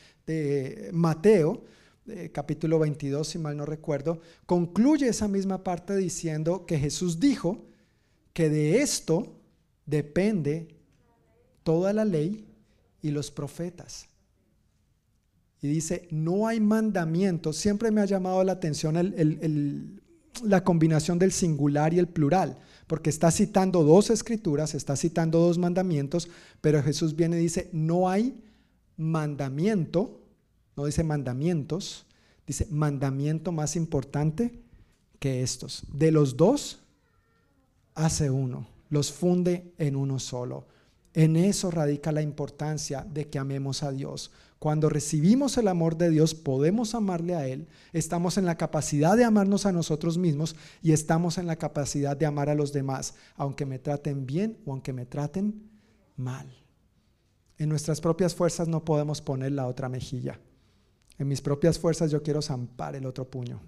[0.92, 1.64] Mateo,
[2.32, 7.64] capítulo 22, si mal no recuerdo, concluye esa misma parte diciendo que Jesús dijo
[8.32, 9.37] que de esto
[9.88, 10.68] depende
[11.64, 12.46] toda la ley
[13.02, 14.08] y los profetas.
[15.60, 17.52] y dice, no hay mandamiento.
[17.52, 18.94] Siempre me ha llamado la atención
[20.44, 25.58] la combinación del singular y el plural, porque está citando dos escrituras, está citando dos
[25.58, 26.28] mandamientos,
[26.60, 28.44] pero Jesús viene y dice, no hay
[28.96, 30.20] mandamiento,
[30.76, 32.06] no dice mandamientos,
[32.46, 34.62] dice mandamiento más importante
[35.18, 35.82] que estos.
[35.92, 36.78] De los dos,
[37.94, 40.66] hace uno, los funde en uno solo.
[41.14, 44.30] En eso radica la importancia de que amemos a Dios.
[44.58, 49.24] Cuando recibimos el amor de Dios, podemos amarle a Él, estamos en la capacidad de
[49.24, 53.66] amarnos a nosotros mismos y estamos en la capacidad de amar a los demás, aunque
[53.66, 55.70] me traten bien o aunque me traten
[56.16, 56.48] mal.
[57.56, 60.40] En nuestras propias fuerzas no podemos poner la otra mejilla.
[61.18, 63.60] En mis propias fuerzas yo quiero zampar el otro puño.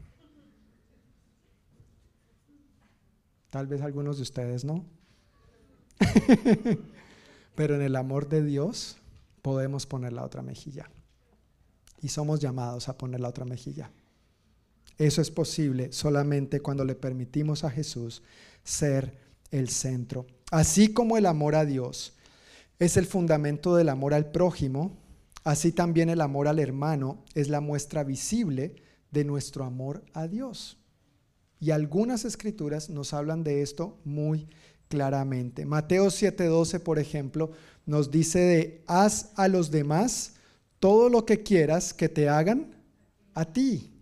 [3.51, 4.85] Tal vez algunos de ustedes no.
[7.55, 8.97] Pero en el amor de Dios
[9.43, 10.91] podemos poner la otra mejilla.
[12.03, 13.91] Y somos llamados a poner la otra mejilla.
[14.99, 18.23] Eso es posible solamente cuando le permitimos a Jesús
[18.65, 19.19] ser
[19.51, 20.27] el centro.
[20.51, 22.15] Así como el amor a Dios
[22.79, 24.97] es el fundamento del amor al prójimo,
[25.45, 28.75] así también el amor al hermano es la muestra visible
[29.11, 30.79] de nuestro amor a Dios.
[31.61, 34.49] Y algunas escrituras nos hablan de esto muy
[34.91, 35.65] claramente.
[35.65, 37.53] Mateo 7:12, por ejemplo,
[37.87, 40.35] nos dice de, haz a los demás
[40.81, 42.75] todo lo que quieras que te hagan
[43.35, 43.93] a ti.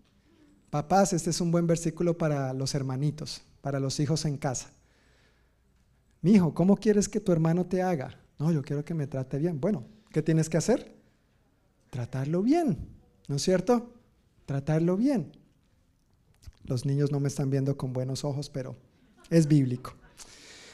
[0.70, 4.70] Papás, este es un buen versículo para los hermanitos, para los hijos en casa.
[6.23, 8.19] Mi hijo, ¿cómo quieres que tu hermano te haga?
[8.39, 9.60] No, yo quiero que me trate bien.
[9.60, 10.97] Bueno, ¿qué tienes que hacer?
[11.90, 12.78] Tratarlo bien,
[13.28, 13.93] ¿no es cierto?
[14.47, 15.32] Tratarlo bien.
[16.65, 18.74] Los niños no me están viendo con buenos ojos, pero
[19.28, 19.97] es bíblico.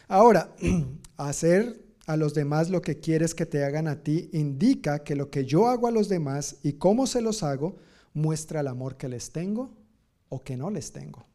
[0.08, 0.54] Ahora,
[1.16, 5.30] hacer a los demás lo que quieres que te hagan a ti indica que lo
[5.30, 7.76] que yo hago a los demás y cómo se los hago
[8.12, 9.70] muestra el amor que les tengo
[10.28, 11.26] o que no les tengo.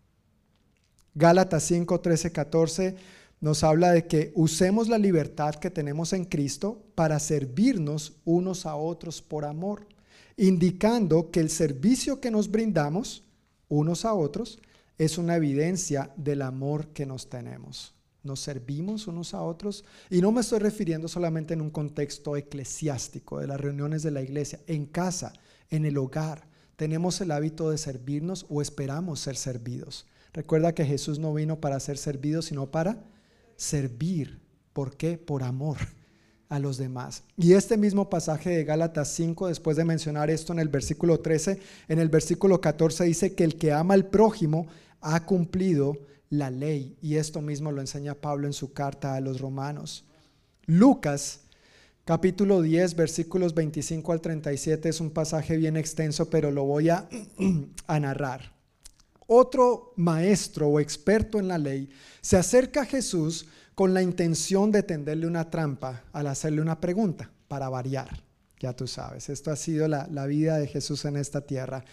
[1.16, 2.96] Gálatas 5, 13, 14
[3.42, 8.76] nos habla de que usemos la libertad que tenemos en Cristo para servirnos unos a
[8.76, 9.88] otros por amor,
[10.36, 13.24] indicando que el servicio que nos brindamos
[13.70, 14.60] unos a otros
[14.98, 17.99] es una evidencia del amor que nos tenemos.
[18.24, 23.40] Nos servimos unos a otros y no me estoy refiriendo solamente en un contexto eclesiástico
[23.40, 25.34] de las reuniones de la iglesia, en casa,
[25.70, 26.48] en el hogar.
[26.76, 30.06] Tenemos el hábito de servirnos o esperamos ser servidos.
[30.34, 33.04] Recuerda que Jesús no vino para ser servido, sino para
[33.56, 34.40] servir.
[34.74, 35.18] ¿Por qué?
[35.18, 35.78] Por amor
[36.50, 37.24] a los demás.
[37.38, 41.60] Y este mismo pasaje de Gálatas 5, después de mencionar esto en el versículo 13,
[41.88, 44.68] en el versículo 14 dice que el que ama al prójimo
[45.00, 45.98] ha cumplido
[46.30, 46.98] la ley.
[47.02, 50.06] Y esto mismo lo enseña Pablo en su carta a los romanos.
[50.66, 51.42] Lucas
[52.06, 58.00] capítulo 10, versículos 25 al 37 es un pasaje bien extenso, pero lo voy a,
[58.00, 58.54] narrar.
[59.28, 61.90] Otro maestro o experto en la ley
[62.22, 67.32] se acerca a Jesús con la intención de tenderle una trampa al hacerle una pregunta,
[67.48, 68.24] para variar.
[68.60, 71.86] Ya tú sabes, esto ha sido la, la vida de Jesús en esta tierra.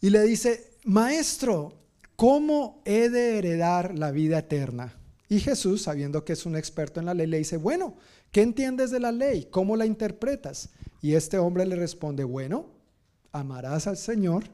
[0.00, 1.74] Y le dice, maestro,
[2.18, 4.98] ¿cómo he de heredar la vida eterna?
[5.28, 7.94] Y Jesús, sabiendo que es un experto en la ley, le dice, bueno,
[8.32, 9.46] ¿qué entiendes de la ley?
[9.52, 10.70] ¿Cómo la interpretas?
[11.00, 12.66] Y este hombre le responde, bueno,
[13.30, 14.46] amarás al Señor,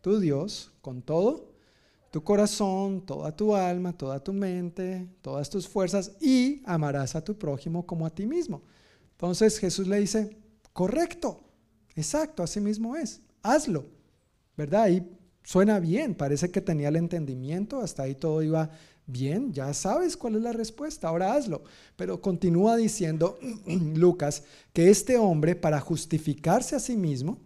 [0.00, 1.48] tu Dios, con todo
[2.12, 7.36] tu corazón, toda tu alma, toda tu mente, todas tus fuerzas y amarás a tu
[7.36, 8.62] prójimo como a ti mismo.
[9.10, 10.38] Entonces Jesús le dice,
[10.72, 11.40] correcto,
[11.96, 13.86] exacto, así mismo es, hazlo,
[14.56, 14.88] ¿verdad?
[14.88, 15.02] Y
[15.48, 18.68] suena bien, parece que tenía el entendimiento, hasta ahí todo iba
[19.06, 21.62] bien, ya sabes cuál es la respuesta, ahora hazlo.
[21.96, 24.42] Pero continúa diciendo Lucas
[24.74, 27.38] que este hombre, para justificarse a sí mismo,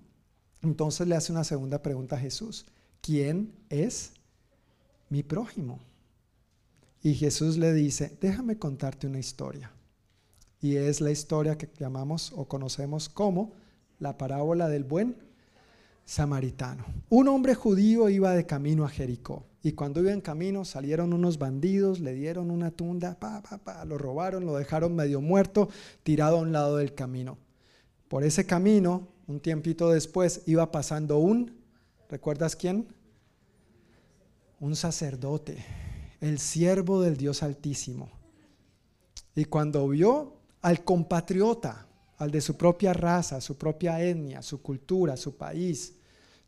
[0.63, 2.67] entonces le hace una segunda pregunta a Jesús,
[3.01, 4.11] ¿quién es
[5.09, 5.79] mi prójimo.
[7.05, 9.71] Y Jesús le dice, déjame contarte una historia.
[10.61, 13.53] Y es la historia que llamamos o conocemos como
[14.01, 15.17] la parábola del buen
[16.05, 16.85] samaritano.
[17.09, 19.47] Un hombre judío iba de camino a Jericó.
[19.63, 23.85] Y cuando iba en camino salieron unos bandidos, le dieron una tunda, pa, pa, pa,
[23.85, 25.69] lo robaron, lo dejaron medio muerto,
[26.03, 27.39] tirado a un lado del camino.
[28.09, 31.57] Por ese camino, un tiempito después, iba pasando un,
[32.09, 32.89] ¿recuerdas quién?
[34.63, 35.65] un sacerdote,
[36.21, 38.09] el siervo del Dios Altísimo.
[39.35, 41.89] Y cuando vio al compatriota,
[42.23, 45.95] al de su propia raza, su propia etnia, su cultura, su país,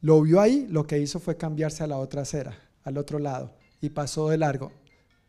[0.01, 3.55] lo vio ahí, lo que hizo fue cambiarse a la otra acera, al otro lado,
[3.81, 4.73] y pasó de largo.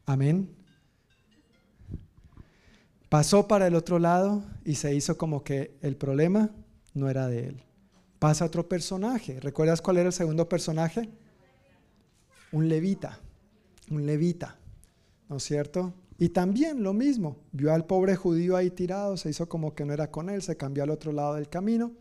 [0.06, 0.50] Amén.
[3.10, 6.50] Pasó para el otro lado y se hizo como que el problema
[6.94, 7.66] no era de él
[8.26, 9.40] pasa otro personaje.
[9.40, 11.10] ¿Recuerdas cuál era el segundo personaje?
[12.52, 13.20] Un levita,
[13.92, 14.58] un levita,
[15.30, 15.94] ¿no es cierto?
[16.18, 19.94] Y también lo mismo, vio al pobre judío ahí tirado, se hizo como que no
[19.94, 21.92] era con él, se cambió al otro lado del camino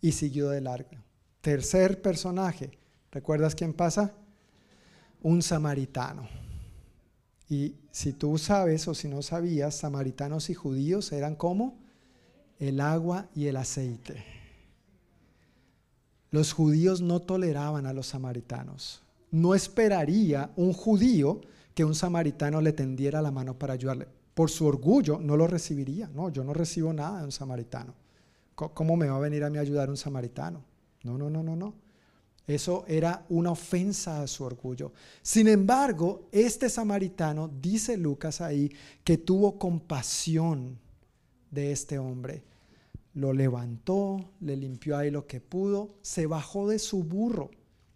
[0.00, 0.90] y siguió de largo.
[1.40, 2.70] Tercer personaje,
[3.10, 4.12] ¿recuerdas quién pasa?
[5.22, 6.28] Un samaritano.
[7.48, 11.78] Y si tú sabes o si no sabías, samaritanos y judíos eran como
[12.58, 14.24] el agua y el aceite.
[16.30, 19.02] Los judíos no toleraban a los samaritanos.
[19.30, 21.40] No esperaría un judío
[21.74, 24.08] que un samaritano le tendiera la mano para ayudarle.
[24.34, 26.08] Por su orgullo no lo recibiría.
[26.08, 27.94] No, yo no recibo nada de un samaritano.
[28.54, 30.64] ¿Cómo me va a venir a mí ayudar un samaritano?
[31.02, 31.74] No, no, no, no, no.
[32.46, 34.92] Eso era una ofensa a su orgullo.
[35.22, 38.70] Sin embargo, este samaritano, dice Lucas ahí,
[39.04, 40.78] que tuvo compasión
[41.50, 42.42] de este hombre.
[43.14, 47.50] Lo levantó, le limpió ahí lo que pudo, se bajó de su burro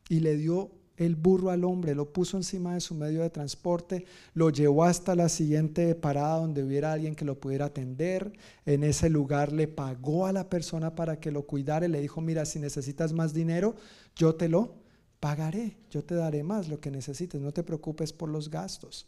[0.08, 4.06] y le dio el burro al hombre, lo puso encima de su medio de transporte,
[4.34, 8.32] lo llevó hasta la siguiente parada donde hubiera alguien que lo pudiera atender.
[8.64, 12.20] En ese lugar le pagó a la persona para que lo cuidara y le dijo,
[12.20, 13.74] mira, si necesitas más dinero,
[14.14, 14.74] yo te lo
[15.20, 19.06] pagaré, yo te daré más lo que necesites, no te preocupes por los gastos.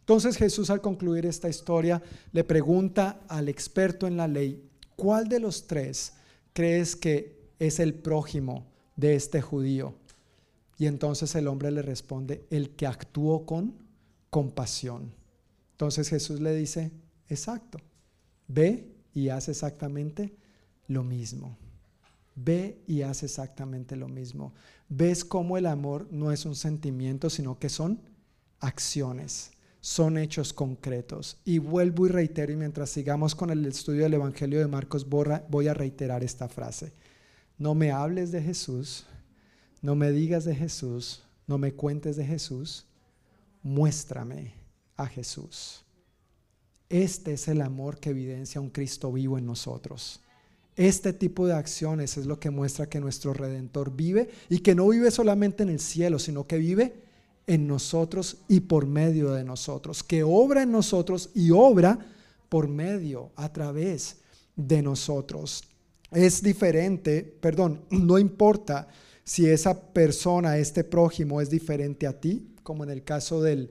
[0.00, 2.02] Entonces Jesús al concluir esta historia
[2.32, 6.14] le pregunta al experto en la ley, ¿cuál de los tres
[6.52, 9.94] crees que es el prójimo de este judío?
[10.80, 13.74] Y entonces el hombre le responde, el que actuó con
[14.30, 15.14] compasión.
[15.72, 16.90] Entonces Jesús le dice,
[17.28, 17.78] exacto,
[18.48, 20.34] ve y haz exactamente
[20.86, 21.58] lo mismo.
[22.34, 24.54] Ve y haz exactamente lo mismo.
[24.88, 28.00] Ves cómo el amor no es un sentimiento, sino que son
[28.60, 29.50] acciones,
[29.82, 31.36] son hechos concretos.
[31.44, 35.68] Y vuelvo y reitero, y mientras sigamos con el estudio del Evangelio de Marcos voy
[35.68, 36.94] a reiterar esta frase.
[37.58, 39.04] No me hables de Jesús,
[39.82, 42.86] no me digas de Jesús, no me cuentes de Jesús,
[43.62, 44.54] muéstrame
[44.96, 45.84] a Jesús.
[46.88, 50.20] Este es el amor que evidencia un Cristo vivo en nosotros.
[50.76, 54.88] Este tipo de acciones es lo que muestra que nuestro Redentor vive y que no
[54.88, 56.94] vive solamente en el cielo, sino que vive
[57.46, 61.98] en nosotros y por medio de nosotros, que obra en nosotros y obra
[62.48, 64.18] por medio, a través
[64.56, 65.64] de nosotros.
[66.10, 68.88] Es diferente, perdón, no importa
[69.30, 73.70] si esa persona, este prójimo, es diferente a ti, como en el caso del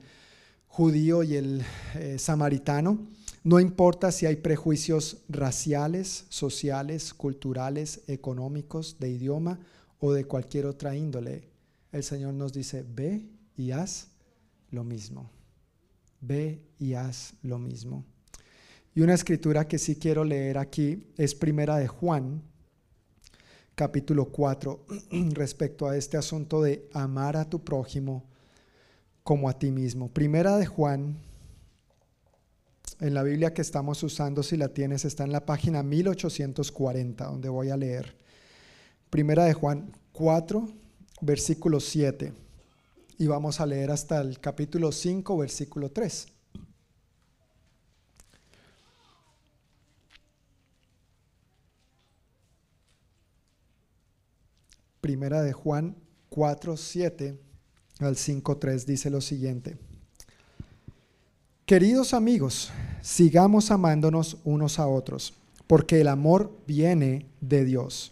[0.68, 1.62] judío y el
[1.96, 3.10] eh, samaritano.
[3.44, 9.60] No importa si hay prejuicios raciales, sociales, culturales, económicos, de idioma
[10.00, 11.50] o de cualquier otra índole.
[11.92, 13.26] El Señor nos dice, ve
[13.58, 14.12] y haz
[14.72, 15.30] lo mismo.
[16.22, 18.06] Ve y haz lo mismo.
[18.96, 22.44] Y una escritura que sí quiero leer aquí es primera de Juan,
[23.80, 24.88] capítulo 4
[25.32, 28.26] respecto a este asunto de amar a tu prójimo
[29.24, 30.10] como a ti mismo.
[30.10, 31.16] Primera de Juan,
[33.00, 37.48] en la Biblia que estamos usando, si la tienes, está en la página 1840, donde
[37.48, 38.18] voy a leer.
[39.10, 40.68] Primera de Juan 4,
[41.22, 42.34] versículo 7.
[43.18, 46.28] Y vamos a leer hasta el capítulo 5, versículo 3.
[55.02, 55.96] Primera de Juan
[56.30, 57.40] 4, 7
[58.00, 59.78] al 5, 3 dice lo siguiente.
[61.66, 62.72] Queridos amigos,
[63.02, 65.36] sigamos amándonos unos a otros,
[65.68, 68.12] porque el amor viene de Dios.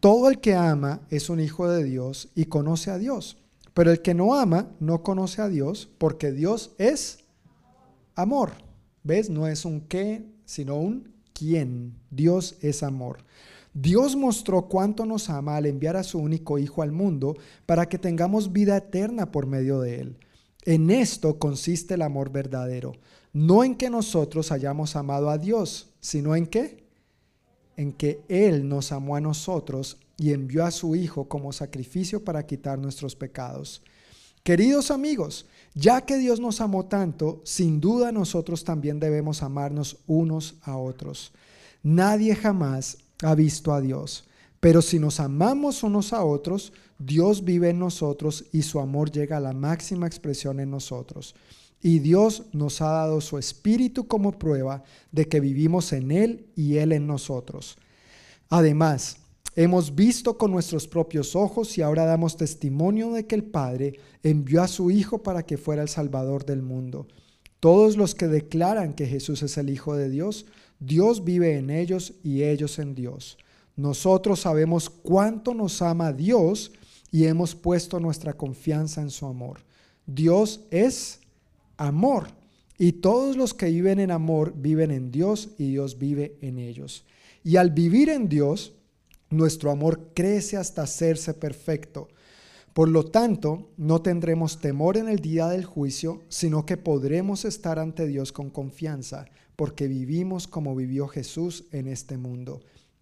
[0.00, 3.36] Todo el que ama es un hijo de Dios y conoce a Dios,
[3.74, 7.24] pero el que no ama no conoce a Dios, porque Dios es
[8.14, 8.52] amor.
[9.02, 9.28] ¿Ves?
[9.28, 11.94] No es un qué, sino un quién.
[12.10, 13.18] Dios es amor.
[13.80, 17.96] Dios mostró cuánto nos ama al enviar a su único Hijo al mundo para que
[17.96, 20.16] tengamos vida eterna por medio de Él.
[20.64, 22.94] En esto consiste el amor verdadero,
[23.32, 26.88] no en que nosotros hayamos amado a Dios, sino en que
[27.76, 32.44] en que Él nos amó a nosotros y envió a su Hijo como sacrificio para
[32.44, 33.82] quitar nuestros pecados.
[34.42, 40.56] Queridos amigos, ya que Dios nos amó tanto, sin duda nosotros también debemos amarnos unos
[40.62, 41.30] a otros.
[41.84, 44.24] Nadie jamás ha visto a Dios.
[44.60, 49.36] Pero si nos amamos unos a otros, Dios vive en nosotros y su amor llega
[49.36, 51.34] a la máxima expresión en nosotros.
[51.80, 54.82] Y Dios nos ha dado su espíritu como prueba
[55.12, 57.78] de que vivimos en Él y Él en nosotros.
[58.48, 59.18] Además,
[59.54, 64.62] hemos visto con nuestros propios ojos y ahora damos testimonio de que el Padre envió
[64.62, 67.06] a su Hijo para que fuera el Salvador del mundo.
[67.60, 70.46] Todos los que declaran que Jesús es el Hijo de Dios
[70.80, 73.38] Dios vive en ellos y ellos en Dios.
[73.76, 76.72] Nosotros sabemos cuánto nos ama Dios
[77.10, 79.60] y hemos puesto nuestra confianza en su amor.
[80.06, 81.20] Dios es
[81.76, 82.28] amor
[82.78, 87.04] y todos los que viven en amor viven en Dios y Dios vive en ellos.
[87.44, 88.72] Y al vivir en Dios,
[89.30, 92.08] nuestro amor crece hasta hacerse perfecto.
[92.72, 97.78] Por lo tanto, no tendremos temor en el día del juicio, sino que podremos estar
[97.78, 99.26] ante Dios con confianza,
[99.58, 102.60] porque vivimos como vivió Jesús en este mundo.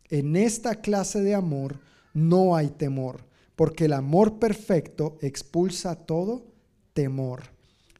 [0.09, 1.81] En esta clase de amor
[2.15, 3.27] no hay temor,
[3.57, 6.47] porque el amor perfecto expulsa todo
[6.95, 7.43] temor.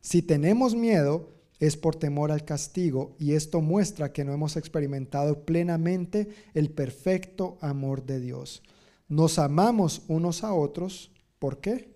[0.01, 5.45] Si tenemos miedo, es por temor al castigo y esto muestra que no hemos experimentado
[5.45, 8.62] plenamente el perfecto amor de Dios.
[9.07, 11.91] Nos amamos unos a otros, ¿por qué?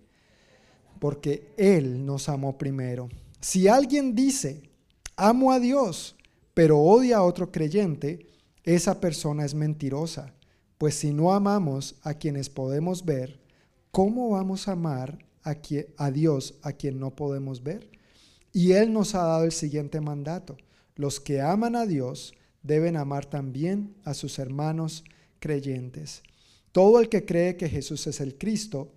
[0.99, 3.09] Porque Él nos amó primero.
[3.41, 4.61] Si alguien dice,
[5.17, 6.17] amo a Dios,
[6.55, 8.27] pero odia a otro creyente,
[8.65, 10.35] esa persona es mentirosa,
[10.79, 13.41] pues si no amamos a quienes podemos ver,
[13.91, 15.57] ¿cómo vamos a amar a,
[15.97, 17.91] a Dios a quien no podemos ver?
[18.53, 20.57] Y Él nos ha dado el siguiente mandato.
[20.97, 25.05] Los que aman a Dios deben amar también a sus hermanos
[25.39, 26.23] creyentes.
[26.73, 28.93] Todo el que cree que Jesús es el Cristo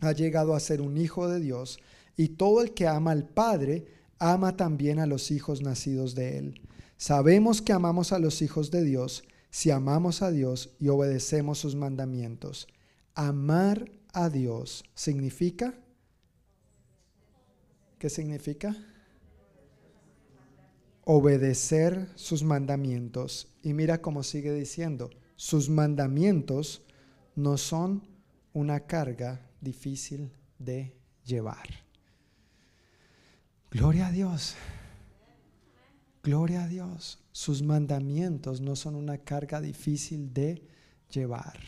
[0.00, 1.78] ha llegado a ser un hijo de Dios
[2.16, 3.86] y todo el que ama al Padre
[4.18, 6.60] ama también a los hijos nacidos de Él.
[7.06, 11.74] Sabemos que amamos a los hijos de Dios si amamos a Dios y obedecemos sus
[11.74, 12.66] mandamientos.
[13.14, 15.74] Amar a Dios significa...
[17.98, 18.74] ¿Qué significa?
[21.02, 23.48] obedecer sus mandamientos.
[23.62, 26.86] Y mira cómo sigue diciendo, sus mandamientos
[27.36, 28.08] no son
[28.54, 31.68] una carga difícil de llevar.
[33.70, 34.56] Gloria a Dios.
[36.24, 37.18] Gloria a Dios.
[37.32, 40.66] Sus mandamientos no son una carga difícil de
[41.10, 41.58] llevar.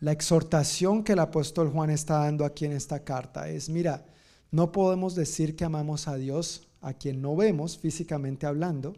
[0.00, 4.04] La exhortación que el apóstol Juan está dando aquí en esta carta es, mira,
[4.50, 8.94] no podemos decir que amamos a Dios a quien no vemos físicamente hablando,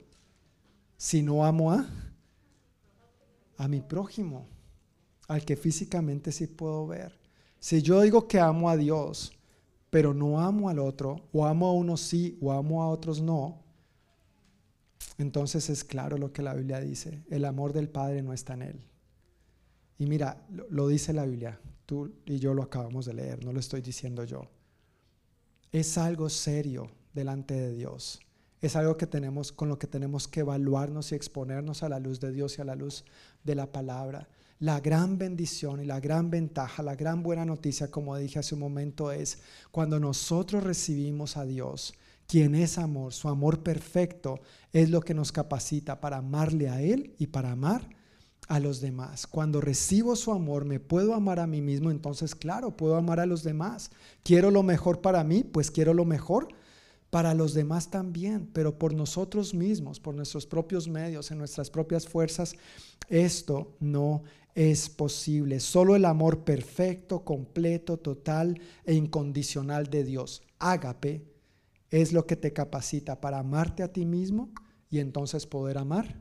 [0.97, 1.87] si no amo a,
[3.59, 4.47] a mi prójimo,
[5.29, 7.19] al que físicamente sí puedo ver.
[7.61, 9.31] Si yo digo que amo a Dios,
[9.91, 13.68] pero no amo al otro, o amo a unos sí, o amo a otros no,
[15.19, 18.63] entonces es claro lo que la Biblia dice, el amor del Padre no está en
[18.63, 18.85] él.
[19.99, 23.59] Y mira, lo, dice la Biblia, tú y yo lo acabamos de leer, no lo
[23.59, 24.43] estoy diciendo yo.
[25.73, 28.21] Es algo serio delante de Dios.
[28.61, 32.21] Es algo que tenemos con lo que tenemos que evaluarnos y exponernos a la luz
[32.21, 33.05] de Dios y a la luz
[33.45, 34.29] de la palabra.
[34.61, 38.61] La gran bendición y la gran ventaja, la gran buena noticia, como dije hace un
[38.61, 39.39] momento, es
[39.71, 41.95] cuando nosotros recibimos a Dios,
[42.29, 44.41] quien es amor, su amor perfecto,
[44.73, 47.89] es lo que nos capacita para amarle a Él y para amar
[48.49, 49.27] a los demás.
[49.27, 53.27] Cuando recibo su amor, me puedo amar a mí mismo, entonces claro, puedo amar a
[53.27, 53.91] los demás.
[54.23, 56.49] Quiero lo mejor para mí, pues quiero lo mejor
[57.09, 62.07] para los demás también, pero por nosotros mismos, por nuestros propios medios, en nuestras propias
[62.07, 62.55] fuerzas,
[63.09, 64.23] esto no
[64.55, 65.61] es posible.
[65.61, 71.23] Solo el amor perfecto, completo, total e incondicional de Dios, ágape,
[71.91, 74.51] es lo que te capacita para amarte a ti mismo
[74.91, 76.21] y entonces poder amar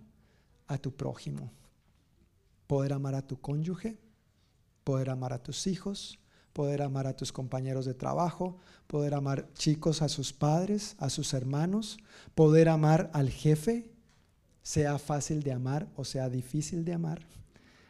[0.67, 1.51] a tu prójimo,
[2.67, 3.97] poder amar a tu cónyuge,
[4.83, 6.19] poder amar a tus hijos,
[6.53, 8.57] poder amar a tus compañeros de trabajo,
[8.87, 11.97] poder amar chicos a sus padres, a sus hermanos,
[12.35, 13.91] poder amar al jefe,
[14.63, 17.25] sea fácil de amar o sea difícil de amar,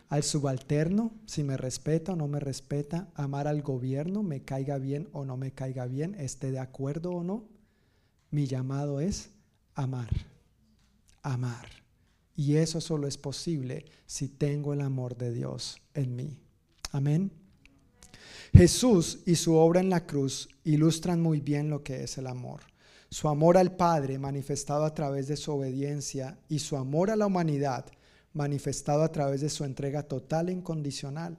[0.10, 5.10] al subalterno, si me respeta o no me respeta, amar al gobierno, me caiga bien
[5.12, 7.44] o no me caiga bien, esté de acuerdo o no.
[8.32, 9.30] Mi llamado es
[9.74, 10.10] amar,
[11.22, 11.68] amar.
[12.36, 16.40] Y eso solo es posible si tengo el amor de Dios en mí.
[16.91, 17.32] Amén.
[18.54, 22.62] Jesús y su obra en la cruz ilustran muy bien lo que es el amor.
[23.10, 27.26] Su amor al Padre manifestado a través de su obediencia y su amor a la
[27.26, 27.86] humanidad
[28.34, 31.38] manifestado a través de su entrega total e incondicional.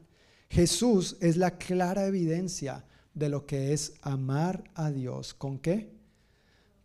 [0.50, 2.84] Jesús es la clara evidencia
[3.14, 5.34] de lo que es amar a Dios.
[5.34, 5.97] ¿Con qué?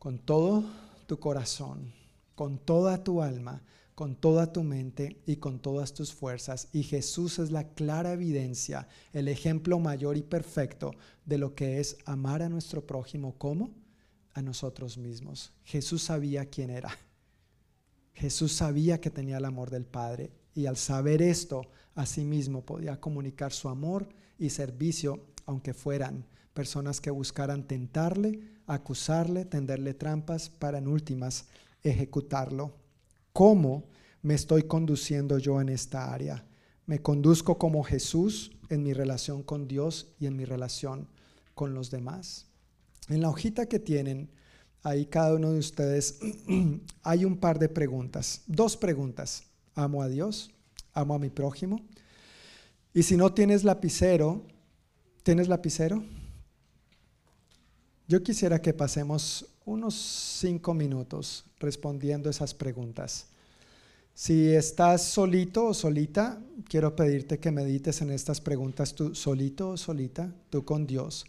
[0.04, 0.66] Con todo
[1.08, 1.94] tu corazón,
[2.36, 3.64] con toda tu alma,
[3.96, 6.68] con toda tu mente y con todas tus fuerzas.
[6.74, 10.92] Y Jesús es la clara evidencia, el ejemplo mayor y perfecto
[11.24, 13.72] de lo que es amar a nuestro prójimo como
[14.34, 15.54] a nosotros mismos.
[15.64, 17.00] Jesús sabía quién era.
[18.14, 21.62] Jesús sabía que tenía el amor del Padre y al saber esto,
[21.96, 28.40] a sí mismo podía comunicar su amor y servicio, aunque fueran personas que buscaran tentarle,
[28.68, 31.46] acusarle, tenderle trampas para en últimas
[31.84, 32.74] ejecutarlo.
[33.34, 33.86] ¿Cómo
[34.22, 36.46] me estoy conduciendo yo en esta área?
[36.86, 41.08] me conduzco como Jesús en mi relación con Dios y en mi relación
[41.56, 42.48] con los demás.
[43.10, 44.30] En la hojita que tienen,
[44.82, 46.20] ahí cada uno de ustedes,
[47.04, 49.44] hay un par de preguntas, dos preguntas.
[49.76, 50.52] ¿Amo a Dios?
[50.94, 51.82] ¿Amo a mi prójimo?
[52.94, 54.46] Y si no tienes lapicero,
[55.24, 56.04] ¿tienes lapicero?
[58.14, 63.26] Yo quisiera que pasemos unos cinco minutos respondiendo esas preguntas.
[64.14, 69.78] Si estás solito o solita, quiero pedirte que medites en estas preguntas tú solito o
[69.78, 71.26] solita, tú con Dios.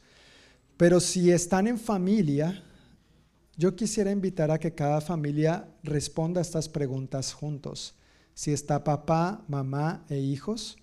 [0.76, 2.62] Pero si están en familia,
[3.56, 7.94] yo quisiera invitar a que cada familia responda a estas preguntas juntos.
[8.34, 10.76] Si está papá, mamá e hijos,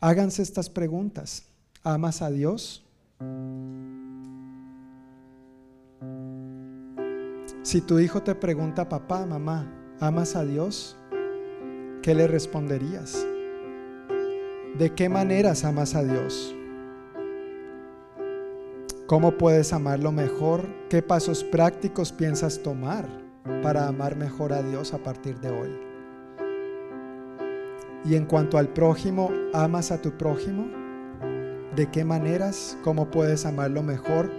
[0.00, 1.44] háganse estas preguntas.
[1.82, 2.84] ¿Amas a Dios?
[7.68, 9.70] Si tu hijo te pregunta, papá, mamá,
[10.00, 10.96] ¿amas a Dios?
[12.00, 13.26] ¿Qué le responderías?
[14.78, 16.56] ¿De qué maneras amas a Dios?
[19.06, 20.66] ¿Cómo puedes amarlo mejor?
[20.88, 23.06] ¿Qué pasos prácticos piensas tomar
[23.62, 25.78] para amar mejor a Dios a partir de hoy?
[28.06, 30.68] Y en cuanto al prójimo, ¿amas a tu prójimo?
[31.76, 32.78] ¿De qué maneras?
[32.82, 34.30] ¿Cómo puedes amarlo mejor?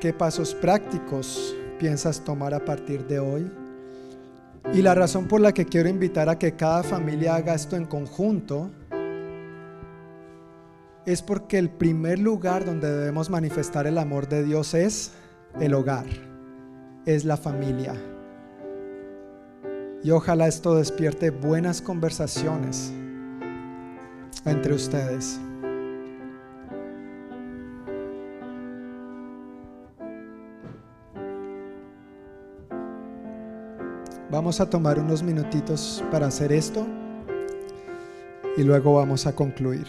[0.00, 3.50] ¿Qué pasos prácticos piensas tomar a partir de hoy?
[4.72, 7.86] Y la razón por la que quiero invitar a que cada familia haga esto en
[7.86, 8.70] conjunto
[11.04, 15.10] es porque el primer lugar donde debemos manifestar el amor de Dios es
[15.58, 16.06] el hogar,
[17.04, 17.94] es la familia.
[20.04, 22.92] Y ojalá esto despierte buenas conversaciones
[24.44, 25.40] entre ustedes.
[34.32, 36.86] Vamos a tomar unos minutitos para hacer esto
[38.56, 39.86] y luego vamos a concluir.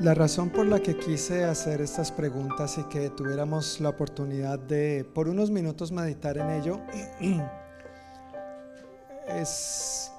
[0.00, 5.04] La razón por la que quise hacer estas preguntas y que tuviéramos la oportunidad de
[5.12, 6.80] por unos minutos meditar en ello
[9.26, 10.12] es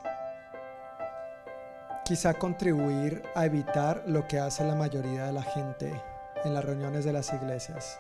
[2.04, 6.04] quizá contribuir a evitar lo que hace la mayoría de la gente
[6.44, 7.98] en las reuniones de las iglesias.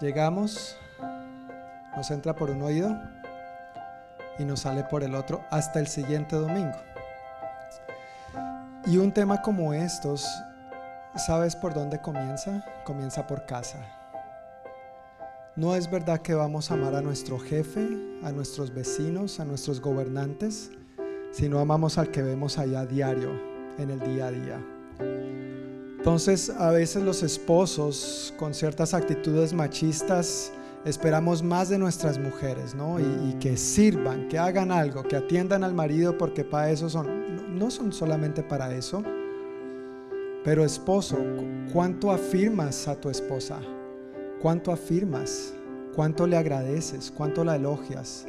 [0.00, 0.76] Llegamos,
[1.94, 3.00] nos entra por un oído
[4.40, 6.87] y nos sale por el otro hasta el siguiente domingo.
[8.88, 10.26] Y un tema como estos,
[11.14, 12.64] ¿sabes por dónde comienza?
[12.86, 13.78] Comienza por casa.
[15.56, 17.86] No es verdad que vamos a amar a nuestro jefe,
[18.22, 20.70] a nuestros vecinos, a nuestros gobernantes,
[21.32, 23.38] sino amamos al que vemos allá diario,
[23.76, 24.66] en el día a día.
[25.98, 30.50] Entonces, a veces los esposos con ciertas actitudes machistas
[30.86, 32.98] esperamos más de nuestras mujeres, ¿no?
[32.98, 37.17] Y, que sirvan, que hagan algo, que atiendan al marido porque para eso son,
[37.58, 39.02] no son solamente para eso.
[40.44, 41.16] Pero esposo,
[41.72, 43.60] ¿cuánto afirmas a tu esposa?
[44.40, 45.52] ¿Cuánto afirmas?
[45.94, 47.10] ¿Cuánto le agradeces?
[47.10, 48.26] ¿Cuánto la elogias?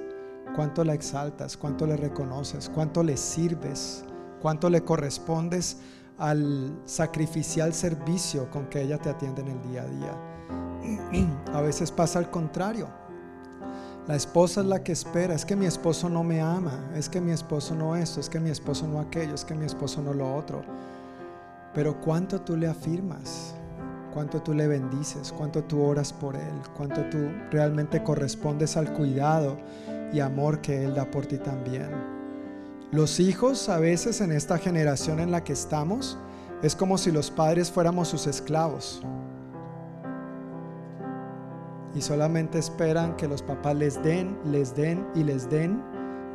[0.56, 1.56] ¿Cuánto la exaltas?
[1.56, 2.69] ¿Cuánto le reconoces?
[2.69, 4.03] ¿Cuánto le sirves?
[4.41, 5.77] ¿Cuánto le correspondes?
[6.19, 11.26] al sacrificial servicio con que ella te atiende en el día a día.
[11.53, 12.88] A veces pasa al contrario.
[14.10, 17.22] La esposa es la que espera, es que mi esposo no me ama, es que
[17.22, 20.15] mi esposo no esto, es que mi esposo no aquello, es que mi esposo no
[20.15, 20.64] lo otro.
[21.76, 23.53] Pero cuánto tú le afirmas,
[24.11, 27.19] cuánto tú le bendices, cuánto tú oras por él, cuánto tú
[27.52, 29.60] realmente correspondes al cuidado
[30.11, 31.91] y amor que él da por ti también.
[32.91, 36.18] Los hijos a veces en esta generación en la que estamos
[36.64, 39.03] es como si los padres fuéramos sus esclavos.
[41.95, 45.83] Y solamente esperan que los papás les den, les den y les den,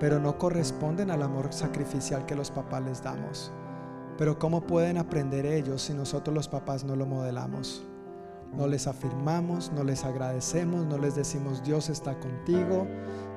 [0.00, 3.52] pero no corresponden al amor sacrificial que los papás les damos.
[4.18, 7.84] Pero ¿cómo pueden aprender ellos si nosotros los papás no lo modelamos?
[8.56, 12.86] No les afirmamos, no les agradecemos, no les decimos Dios está contigo,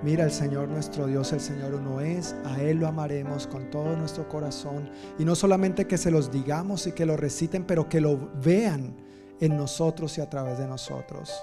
[0.04, 3.96] Mira, el Señor nuestro Dios, el Señor uno es, a Él lo amaremos con todo
[3.96, 4.92] nuestro corazón.
[5.18, 8.96] Y no solamente que se los digamos y que lo reciten, pero que lo vean
[9.40, 11.34] en nosotros y a través de nosotros.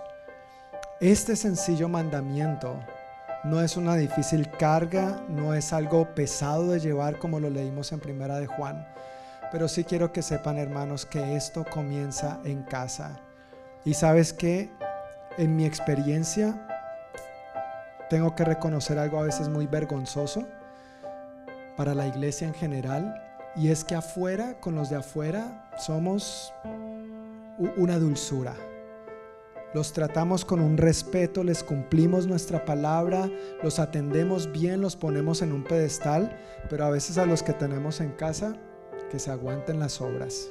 [1.00, 2.78] Este sencillo mandamiento
[3.42, 7.98] no es una difícil carga, no es algo pesado de llevar como lo leímos en
[7.98, 8.86] Primera de Juan.
[9.50, 13.18] Pero sí quiero que sepan, hermanos, que esto comienza en casa.
[13.84, 14.70] Y sabes que
[15.36, 16.64] en mi experiencia,
[18.08, 20.46] tengo que reconocer algo a veces muy vergonzoso
[21.76, 23.20] para la iglesia en general,
[23.56, 26.54] y es que afuera, con los de afuera, somos
[27.76, 28.54] una dulzura.
[29.74, 33.28] Los tratamos con un respeto, les cumplimos nuestra palabra,
[33.60, 36.38] los atendemos bien, los ponemos en un pedestal,
[36.70, 38.54] pero a veces a los que tenemos en casa,
[39.10, 40.48] que se aguanten las obras.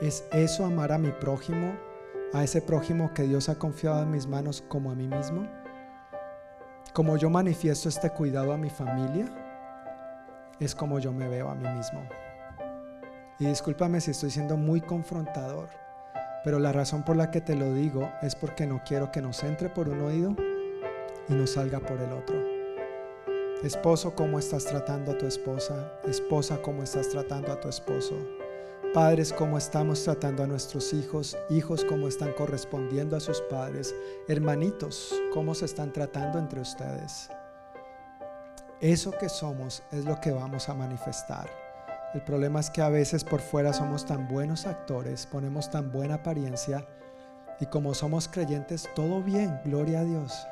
[0.00, 1.74] ¿Es eso amar a mi prójimo,
[2.32, 5.48] a ese prójimo que Dios ha confiado en mis manos como a mí mismo?
[6.92, 9.26] Como yo manifiesto este cuidado a mi familia,
[10.60, 12.00] es como yo me veo a mí mismo.
[13.40, 15.68] Y discúlpame si estoy siendo muy confrontador,
[16.44, 19.42] pero la razón por la que te lo digo es porque no quiero que nos
[19.42, 20.36] entre por un oído
[21.28, 22.36] y nos salga por el otro.
[23.62, 25.90] Esposo, ¿cómo estás tratando a tu esposa?
[26.04, 28.14] Esposa, ¿cómo estás tratando a tu esposo?
[28.92, 33.94] Padres, cómo estamos tratando a nuestros hijos, hijos, cómo están correspondiendo a sus padres,
[34.28, 37.30] hermanitos, cómo se están tratando entre ustedes.
[38.80, 41.63] Eso que somos es lo que vamos a manifestar.
[42.14, 46.14] El problema es que a veces por fuera somos tan buenos actores, ponemos tan buena
[46.14, 46.86] apariencia
[47.58, 50.46] y como somos creyentes, todo bien, gloria a Dios.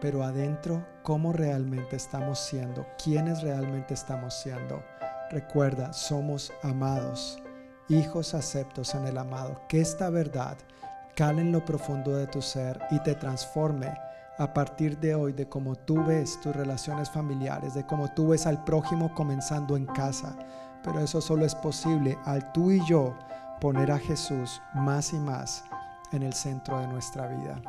[0.00, 2.86] Pero adentro, ¿cómo realmente estamos siendo?
[3.02, 4.84] ¿Quiénes realmente estamos siendo?
[5.30, 7.42] Recuerda, somos amados,
[7.88, 9.60] hijos aceptos en el amado.
[9.68, 10.56] Que esta verdad
[11.16, 13.92] cale en lo profundo de tu ser y te transforme
[14.40, 18.46] a partir de hoy de cómo tú ves tus relaciones familiares, de cómo tú ves
[18.46, 20.34] al prójimo comenzando en casa.
[20.82, 23.14] Pero eso solo es posible al tú y yo
[23.60, 25.64] poner a Jesús más y más
[26.12, 27.60] en el centro de nuestra vida.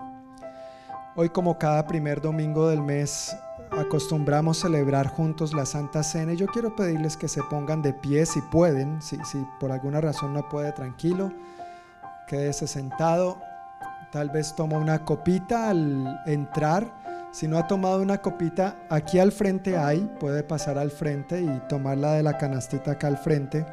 [1.18, 3.36] Hoy como cada primer domingo del mes
[3.72, 6.32] acostumbramos celebrar juntos la Santa Cena.
[6.32, 9.18] Y yo quiero pedirles que se pongan de pie si pueden, si,
[9.60, 11.34] por alguna razón no puede, tranquilo,
[12.28, 13.42] quédese sentado.
[14.12, 16.86] Tal vez toma una copita al entrar.
[17.32, 21.62] Si no ha tomado una copita, aquí al frente hay, puede pasar al frente y
[21.70, 23.66] tomarla de la canastita acá al frente.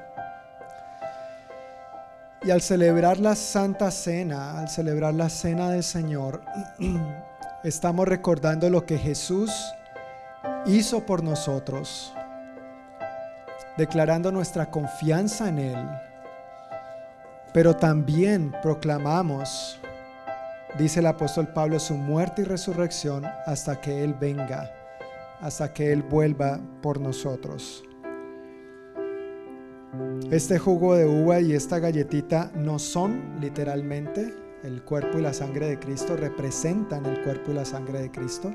[2.45, 6.41] Y al celebrar la Santa Cena, al celebrar la Cena del Señor,
[7.65, 9.51] estamos recordando lo que Jesús
[10.67, 12.15] hizo por nosotros.
[13.77, 15.89] declarando nuestra confianza en Él,
[17.53, 19.81] pero también proclamamos,
[20.77, 24.71] dice el apóstol Pablo, su muerte y resurrección hasta que Él venga,
[25.41, 27.85] hasta que Él vuelva por nosotros.
[30.31, 35.67] Este jugo de uva y esta galletita no son literalmente el cuerpo y la sangre
[35.69, 38.53] de Cristo, representan el cuerpo y la sangre de Cristo.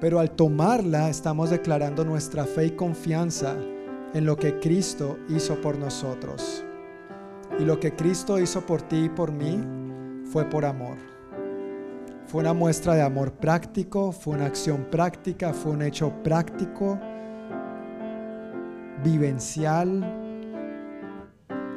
[0.00, 3.56] Pero al tomarla estamos declarando nuestra fe y confianza
[4.12, 6.64] en lo que Cristo hizo por nosotros.
[7.58, 9.60] Y lo que Cristo hizo por ti y por mí
[10.24, 10.96] fue por amor.
[12.26, 16.98] Fue una muestra de amor práctico, fue una acción práctica, fue un hecho práctico,
[19.04, 20.02] vivencial,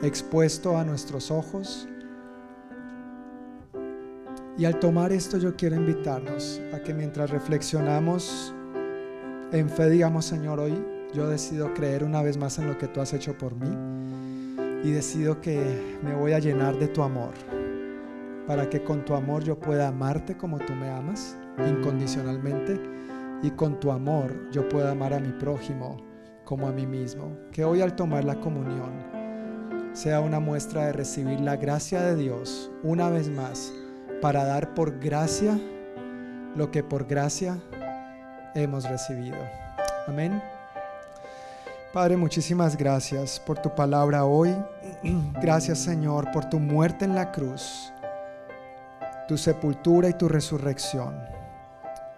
[0.02, 1.88] expuesto a nuestros ojos.
[4.58, 8.54] Y al tomar esto yo quiero invitarnos a que mientras reflexionamos
[9.52, 10.74] en fe digamos, Señor, hoy
[11.14, 13.70] yo decido creer una vez más en lo que tú has hecho por mí
[14.84, 17.34] y decido que me voy a llenar de tu amor
[18.48, 21.38] para que con tu amor yo pueda amarte como tú me amas
[21.68, 22.80] incondicionalmente
[23.44, 25.98] y con tu amor yo pueda amar a mi prójimo
[26.46, 27.38] como a mí mismo.
[27.52, 28.92] Que hoy al tomar la comunión
[29.94, 33.74] sea una muestra de recibir la gracia de Dios una vez más
[34.22, 35.60] para dar por gracia
[36.56, 37.58] lo que por gracia
[38.56, 39.38] hemos recibido.
[40.08, 40.42] Amén.
[41.94, 44.56] Padre, muchísimas gracias por tu palabra hoy.
[45.42, 47.92] Gracias Señor por tu muerte en la cruz,
[49.28, 51.16] tu sepultura y tu resurrección.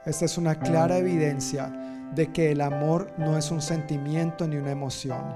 [0.06, 1.72] Esta es una clara evidencia
[2.14, 5.36] de que el amor no es un sentimiento ni una emoción.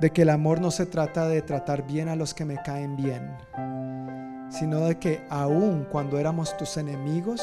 [0.00, 2.96] De que el amor no se trata de tratar bien a los que me caen
[2.96, 3.36] bien,
[4.50, 7.42] sino de que aun cuando éramos tus enemigos,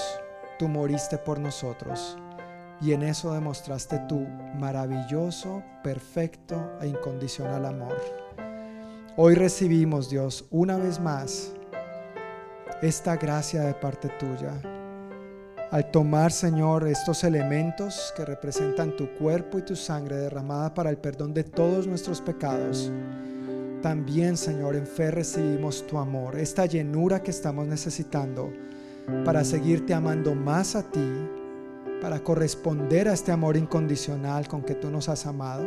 [0.57, 2.17] tú moriste por nosotros.
[2.81, 4.25] Y en eso demostraste tu
[4.59, 7.95] maravilloso, perfecto e incondicional amor.
[9.17, 11.53] Hoy recibimos, Dios, una vez más
[12.85, 14.61] esta gracia de parte tuya.
[15.71, 20.97] Al tomar, Señor, estos elementos que representan tu cuerpo y tu sangre derramada para el
[20.97, 22.91] perdón de todos nuestros pecados,
[23.81, 28.53] también, Señor, en fe recibimos tu amor, esta llenura que estamos necesitando
[29.23, 31.29] para seguirte amando más a ti,
[32.01, 35.65] para corresponder a este amor incondicional con que tú nos has amado,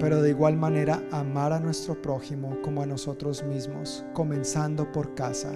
[0.00, 5.52] pero de igual manera amar a nuestro prójimo como a nosotros mismos, comenzando por casa,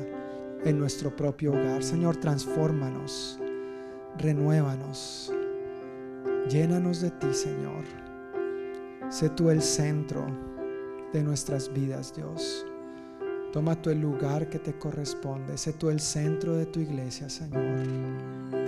[0.66, 1.82] en nuestro propio hogar.
[1.82, 3.38] Señor, transfórmanos,
[4.18, 5.32] renuévanos,
[6.50, 7.84] llénanos de ti, Señor.
[9.08, 10.26] Sé tú el centro
[11.12, 12.66] de nuestras vidas, Dios.
[13.52, 15.56] Toma tú el lugar que te corresponde.
[15.56, 18.65] Sé tú el centro de tu iglesia, Señor.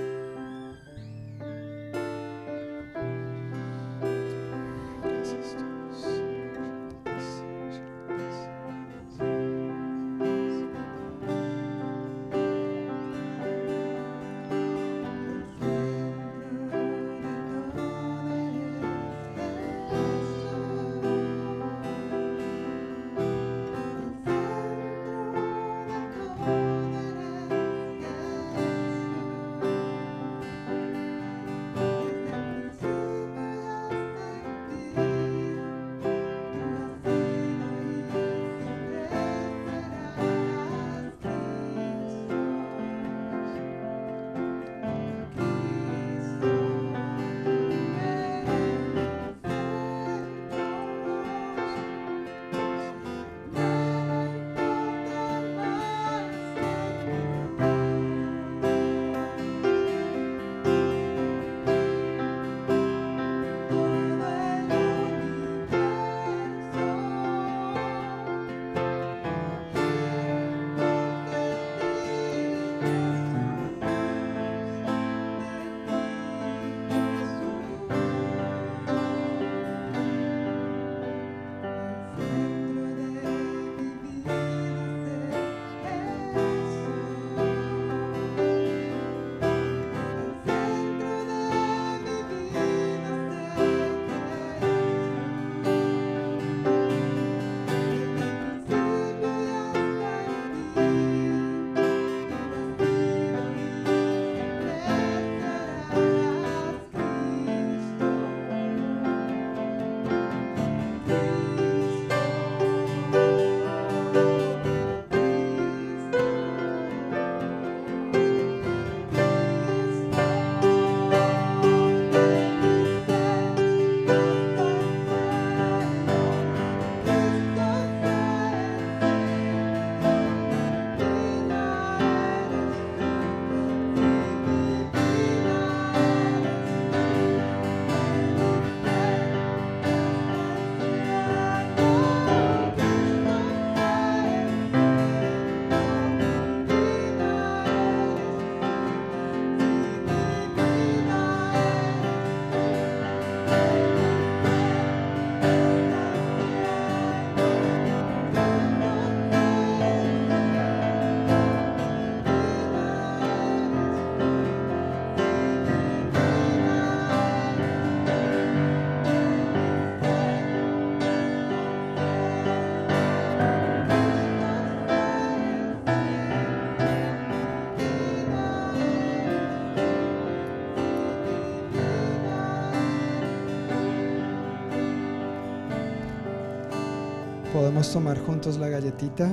[187.79, 189.31] Podemos tomar juntos la galletita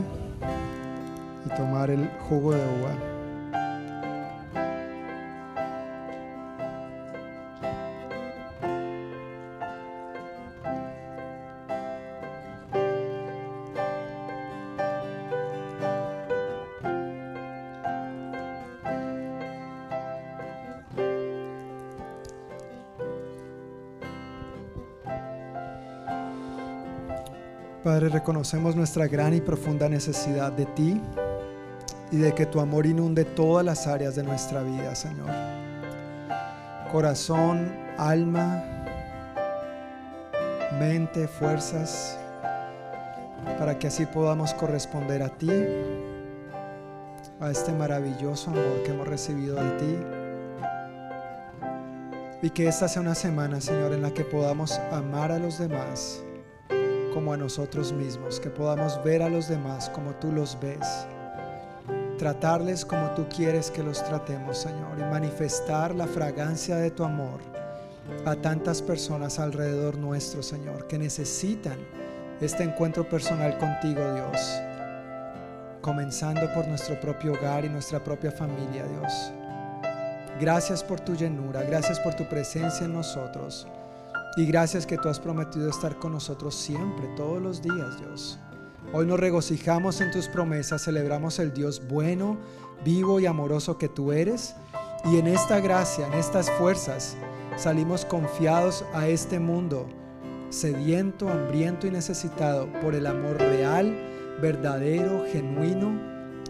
[1.48, 3.15] y tomar el jugo de uva.
[27.86, 31.00] Padre, reconocemos nuestra gran y profunda necesidad de ti
[32.10, 35.30] y de que tu amor inunde todas las áreas de nuestra vida, Señor.
[36.92, 38.64] Corazón, alma,
[40.80, 42.18] mente, fuerzas,
[43.60, 45.52] para que así podamos corresponder a ti,
[47.40, 49.98] a este maravilloso amor que hemos recibido de ti.
[52.42, 56.25] Y que esta sea una semana, Señor, en la que podamos amar a los demás
[57.16, 61.08] como a nosotros mismos, que podamos ver a los demás como tú los ves,
[62.18, 67.40] tratarles como tú quieres que los tratemos, Señor, y manifestar la fragancia de tu amor
[68.26, 71.80] a tantas personas alrededor nuestro, Señor, que necesitan
[72.42, 74.62] este encuentro personal contigo, Dios,
[75.80, 79.32] comenzando por nuestro propio hogar y nuestra propia familia, Dios.
[80.42, 83.66] Gracias por tu llenura, gracias por tu presencia en nosotros.
[84.38, 88.38] Y gracias que tú has prometido estar con nosotros siempre, todos los días, Dios.
[88.92, 92.38] Hoy nos regocijamos en tus promesas, celebramos el Dios bueno,
[92.84, 94.54] vivo y amoroso que tú eres.
[95.06, 97.16] Y en esta gracia, en estas fuerzas,
[97.56, 99.88] salimos confiados a este mundo,
[100.50, 103.96] sediento, hambriento y necesitado por el amor real,
[104.42, 105.98] verdadero, genuino,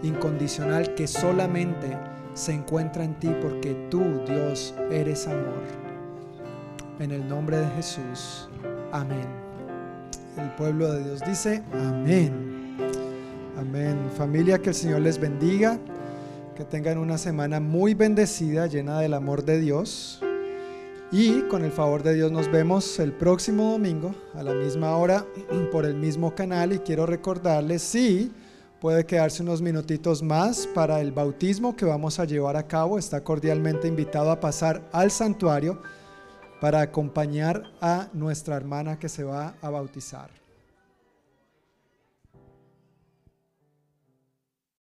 [0.02, 1.96] incondicional que solamente
[2.34, 5.85] se encuentra en ti porque tú, Dios, eres amor.
[7.00, 8.48] En el nombre de Jesús.
[8.94, 9.28] Amén.
[10.38, 12.78] El pueblo de Dios dice, amén.
[13.58, 14.10] Amén.
[14.18, 15.78] Familia, que el Señor les bendiga.
[16.56, 20.22] Que tengan una semana muy bendecida, llena del amor de Dios.
[21.12, 25.26] Y con el favor de Dios nos vemos el próximo domingo a la misma hora
[25.74, 26.72] por el mismo canal.
[26.72, 28.32] Y quiero recordarles, sí,
[28.80, 32.98] puede quedarse unos minutitos más para el bautismo que vamos a llevar a cabo.
[32.98, 35.82] Está cordialmente invitado a pasar al santuario
[36.66, 40.45] para acompañar a nuestra hermana que se va a bautizar.